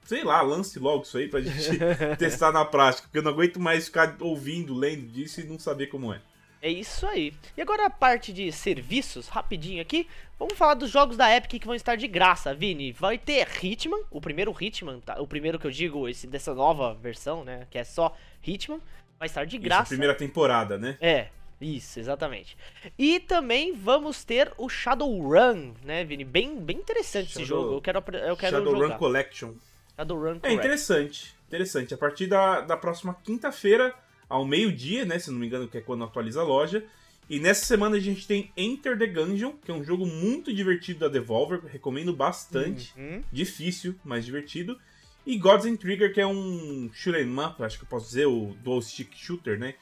sei 0.04 0.24
lá, 0.24 0.40
lance 0.40 0.78
logo 0.78 1.02
isso 1.02 1.18
aí 1.18 1.28
pra 1.28 1.42
gente 1.42 1.78
testar 2.16 2.52
na 2.52 2.64
prática. 2.64 3.02
Porque 3.02 3.18
eu 3.18 3.22
não 3.22 3.32
aguento 3.32 3.60
mais 3.60 3.84
ficar 3.84 4.16
ouvindo, 4.20 4.74
lendo 4.74 5.06
disso 5.08 5.40
e 5.40 5.44
não 5.44 5.58
saber 5.58 5.88
como 5.88 6.12
é. 6.12 6.22
É 6.60 6.68
isso 6.68 7.06
aí. 7.06 7.32
E 7.56 7.62
agora 7.62 7.86
a 7.86 7.90
parte 7.90 8.32
de 8.32 8.50
serviços, 8.50 9.28
rapidinho 9.28 9.80
aqui. 9.80 10.08
Vamos 10.38 10.58
falar 10.58 10.74
dos 10.74 10.90
jogos 10.90 11.16
da 11.16 11.34
Epic 11.34 11.60
que 11.60 11.66
vão 11.66 11.74
estar 11.74 11.96
de 11.96 12.08
graça, 12.08 12.54
Vini. 12.54 12.92
Vai 12.92 13.16
ter 13.16 13.46
Hitman, 13.62 14.02
o 14.10 14.20
primeiro 14.20 14.54
Hitman, 14.58 15.00
tá? 15.00 15.20
o 15.20 15.26
primeiro 15.26 15.58
que 15.58 15.66
eu 15.66 15.70
digo, 15.70 16.08
esse 16.08 16.26
dessa 16.26 16.54
nova 16.54 16.94
versão, 16.94 17.44
né? 17.44 17.66
Que 17.70 17.78
é 17.78 17.84
só 17.84 18.16
Hitman. 18.44 18.80
Vai 19.18 19.26
estar 19.26 19.44
de 19.44 19.58
graça. 19.58 19.82
Isso, 19.82 19.90
primeira 19.90 20.14
temporada, 20.14 20.78
né? 20.78 20.96
É, 21.00 21.28
isso, 21.60 21.98
exatamente. 21.98 22.56
E 22.96 23.18
também 23.20 23.74
vamos 23.74 24.24
ter 24.24 24.52
o 24.56 24.68
Shadowrun, 24.68 25.74
né, 25.84 26.04
Vini? 26.04 26.24
Bem, 26.24 26.56
bem 26.56 26.76
interessante 26.76 27.30
Shadow... 27.30 27.42
esse 27.42 27.48
jogo. 27.48 27.74
Eu 27.74 27.80
quero, 27.80 27.98
eu 27.98 28.36
quero 28.36 28.56
Shadowrun 28.58 28.80
jogar. 28.80 28.98
Collection. 28.98 29.54
Shadowrun 29.96 30.40
Collection. 30.40 30.50
É 30.50 30.52
interessante, 30.52 31.34
interessante. 31.48 31.94
A 31.94 31.98
partir 31.98 32.26
da, 32.26 32.60
da 32.60 32.76
próxima 32.76 33.16
quinta-feira 33.24 33.94
ao 34.28 34.44
meio-dia, 34.44 35.04
né? 35.04 35.18
Se 35.18 35.30
não 35.30 35.38
me 35.38 35.46
engano, 35.46 35.68
que 35.68 35.78
é 35.78 35.80
quando 35.80 36.04
atualiza 36.04 36.40
a 36.40 36.44
loja. 36.44 36.84
E 37.28 37.38
nessa 37.38 37.66
semana 37.66 37.96
a 37.96 38.00
gente 38.00 38.26
tem 38.26 38.50
Enter 38.56 38.98
the 38.98 39.06
Gungeon, 39.06 39.52
que 39.62 39.70
é 39.70 39.74
um 39.74 39.84
jogo 39.84 40.06
muito 40.06 40.52
divertido 40.52 41.00
da 41.00 41.08
Devolver, 41.08 41.60
recomendo 41.66 42.14
bastante. 42.14 42.92
Uhum. 42.96 43.22
Difícil, 43.30 43.94
mas 44.02 44.24
divertido. 44.24 44.78
E 45.26 45.36
Gods 45.36 45.66
and 45.66 45.76
Trigger, 45.76 46.12
que 46.14 46.20
é 46.20 46.26
um 46.26 46.90
shoot'em 46.92 47.30
up, 47.38 47.62
acho 47.62 47.78
que 47.78 47.84
eu 47.84 47.88
posso 47.88 48.06
dizer, 48.06 48.26
o 48.26 48.56
dual 48.62 48.80
stick 48.80 49.14
shooter, 49.14 49.58
né? 49.58 49.74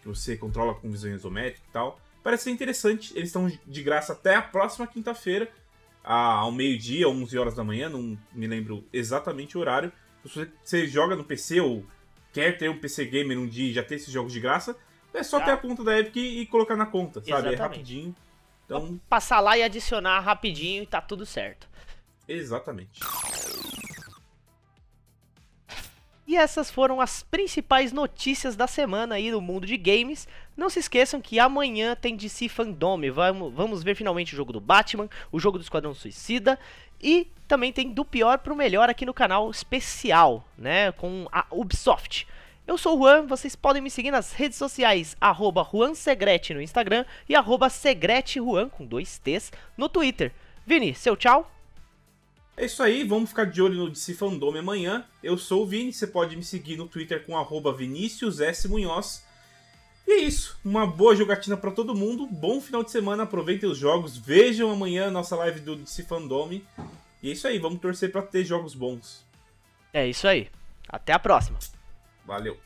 Que 0.00 0.06
você 0.06 0.36
controla 0.36 0.74
com 0.74 0.88
visão 0.88 1.12
isométrica 1.12 1.66
e 1.68 1.72
tal. 1.72 2.00
Parece 2.22 2.44
ser 2.44 2.50
interessante. 2.50 3.12
Eles 3.16 3.30
estão 3.30 3.50
de 3.66 3.82
graça 3.82 4.12
até 4.12 4.36
a 4.36 4.42
próxima 4.42 4.86
quinta-feira, 4.86 5.50
ao 6.04 6.52
meio-dia, 6.52 7.08
11 7.08 7.36
horas 7.38 7.54
da 7.54 7.64
manhã, 7.64 7.88
não 7.88 8.18
me 8.32 8.46
lembro 8.46 8.84
exatamente 8.92 9.56
o 9.56 9.60
horário. 9.60 9.92
Se 10.24 10.48
você 10.62 10.86
joga 10.86 11.16
no 11.16 11.24
PC 11.24 11.60
ou 11.60 11.84
quer 12.32 12.56
ter 12.56 12.68
um 12.68 12.78
PC 12.78 13.04
Gamer 13.06 13.38
um 13.38 13.46
dia 13.46 13.70
e 13.70 13.72
já 13.72 13.82
ter 13.82 13.96
esses 13.96 14.12
jogos 14.12 14.32
de 14.32 14.40
graça, 14.40 14.76
é 15.12 15.22
só 15.22 15.40
ter 15.40 15.50
a 15.50 15.56
conta 15.56 15.84
da 15.84 15.98
Epic 15.98 16.16
e 16.16 16.46
colocar 16.46 16.76
na 16.76 16.86
conta, 16.86 17.20
sabe? 17.20 17.30
É 17.30 17.34
Exatamente. 17.34 17.54
É 17.54 17.62
rapidinho. 17.62 18.16
Então... 18.64 19.00
Passar 19.08 19.40
lá 19.40 19.56
e 19.58 19.62
adicionar 19.62 20.20
rapidinho 20.20 20.82
e 20.82 20.86
tá 20.86 21.00
tudo 21.00 21.26
certo. 21.26 21.68
Exatamente. 22.26 23.00
E 26.26 26.36
essas 26.36 26.70
foram 26.70 26.98
as 26.98 27.22
principais 27.22 27.92
notícias 27.92 28.56
da 28.56 28.66
semana 28.66 29.16
aí 29.16 29.30
no 29.30 29.40
mundo 29.40 29.66
de 29.66 29.76
games. 29.76 30.26
Não 30.56 30.70
se 30.70 30.78
esqueçam 30.78 31.20
que 31.20 31.38
amanhã 31.38 31.94
tem 31.94 32.16
DC 32.16 32.48
Fandome. 32.48 33.10
Vamos, 33.10 33.52
vamos 33.52 33.82
ver 33.82 33.94
finalmente 33.94 34.32
o 34.32 34.36
jogo 34.36 34.52
do 34.52 34.60
Batman, 34.60 35.10
o 35.30 35.38
jogo 35.38 35.58
do 35.58 35.62
Esquadrão 35.62 35.92
Suicida 35.92 36.58
e 37.02 37.28
também 37.48 37.72
tem 37.72 37.92
do 37.92 38.04
pior 38.04 38.38
pro 38.38 38.56
melhor 38.56 38.88
aqui 38.88 39.04
no 39.04 39.12
canal 39.12 39.50
especial, 39.50 40.46
né, 40.56 40.92
com 40.92 41.26
a 41.30 41.46
Ubisoft. 41.50 42.26
Eu 42.66 42.78
sou 42.78 42.96
o 42.96 43.02
Juan, 43.02 43.26
vocês 43.26 43.56
podem 43.56 43.82
me 43.82 43.90
seguir 43.90 44.12
nas 44.12 44.32
redes 44.32 44.56
sociais, 44.56 45.16
arroba 45.20 45.68
JuanSegrete 45.70 46.54
no 46.54 46.62
Instagram 46.62 47.04
e 47.28 47.34
arroba 47.34 47.68
SegreteJuan, 47.68 48.68
com 48.68 48.86
dois 48.86 49.18
T's, 49.18 49.52
no 49.76 49.88
Twitter. 49.88 50.32
Vini, 50.64 50.94
seu 50.94 51.16
tchau? 51.16 51.50
É 52.56 52.66
isso 52.66 52.82
aí, 52.82 53.02
vamos 53.02 53.30
ficar 53.30 53.46
de 53.46 53.60
olho 53.60 53.74
no 53.74 53.90
DC 53.90 54.14
Fandome 54.14 54.60
amanhã. 54.60 55.04
Eu 55.22 55.36
sou 55.36 55.64
o 55.64 55.66
Vini, 55.66 55.92
você 55.92 56.06
pode 56.06 56.36
me 56.36 56.44
seguir 56.44 56.76
no 56.76 56.86
Twitter 56.86 57.26
com 57.26 57.36
arroba 57.36 57.72
Vinícius 57.72 58.40
S. 58.40 58.68
Munhoz. 58.68 59.24
E 60.06 60.12
é 60.12 60.16
isso, 60.18 60.58
uma 60.64 60.86
boa 60.86 61.14
jogatina 61.14 61.56
para 61.56 61.70
todo 61.70 61.94
mundo, 61.94 62.26
bom 62.26 62.60
final 62.60 62.82
de 62.82 62.90
semana, 62.90 63.22
aproveitem 63.22 63.68
os 63.68 63.78
jogos, 63.78 64.16
vejam 64.16 64.70
amanhã 64.70 65.06
a 65.06 65.10
nossa 65.10 65.36
live 65.36 65.60
do 65.60 65.76
DC 65.76 66.02
Fandome. 66.04 66.64
E 67.22 67.28
é 67.30 67.32
isso 67.32 67.46
aí, 67.46 67.58
vamos 67.58 67.80
torcer 67.80 68.10
para 68.10 68.22
ter 68.22 68.44
jogos 68.44 68.74
bons. 68.74 69.24
É 69.92 70.06
isso 70.06 70.26
aí, 70.26 70.48
até 70.88 71.12
a 71.12 71.18
próxima. 71.18 71.58
Valeu. 72.26 72.58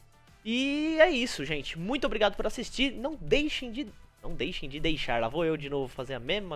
E 0.45 0.97
é 1.01 1.11
isso, 1.11 1.45
gente. 1.45 1.77
Muito 1.77 2.07
obrigado 2.07 2.37
por 2.37 2.47
assistir. 2.47 2.93
Não 2.93 3.17
deixem 3.17 3.73
de 3.73 3.89
não 4.23 4.35
deixem 4.35 4.69
de 4.69 4.79
deixar. 4.81 5.21
Lá 5.21 5.29
vou 5.29 5.45
eu 5.45 5.57
de 5.57 5.69
novo 5.69 5.89
fazer 5.89 6.15
a 6.15 6.21
mesma 6.21 6.45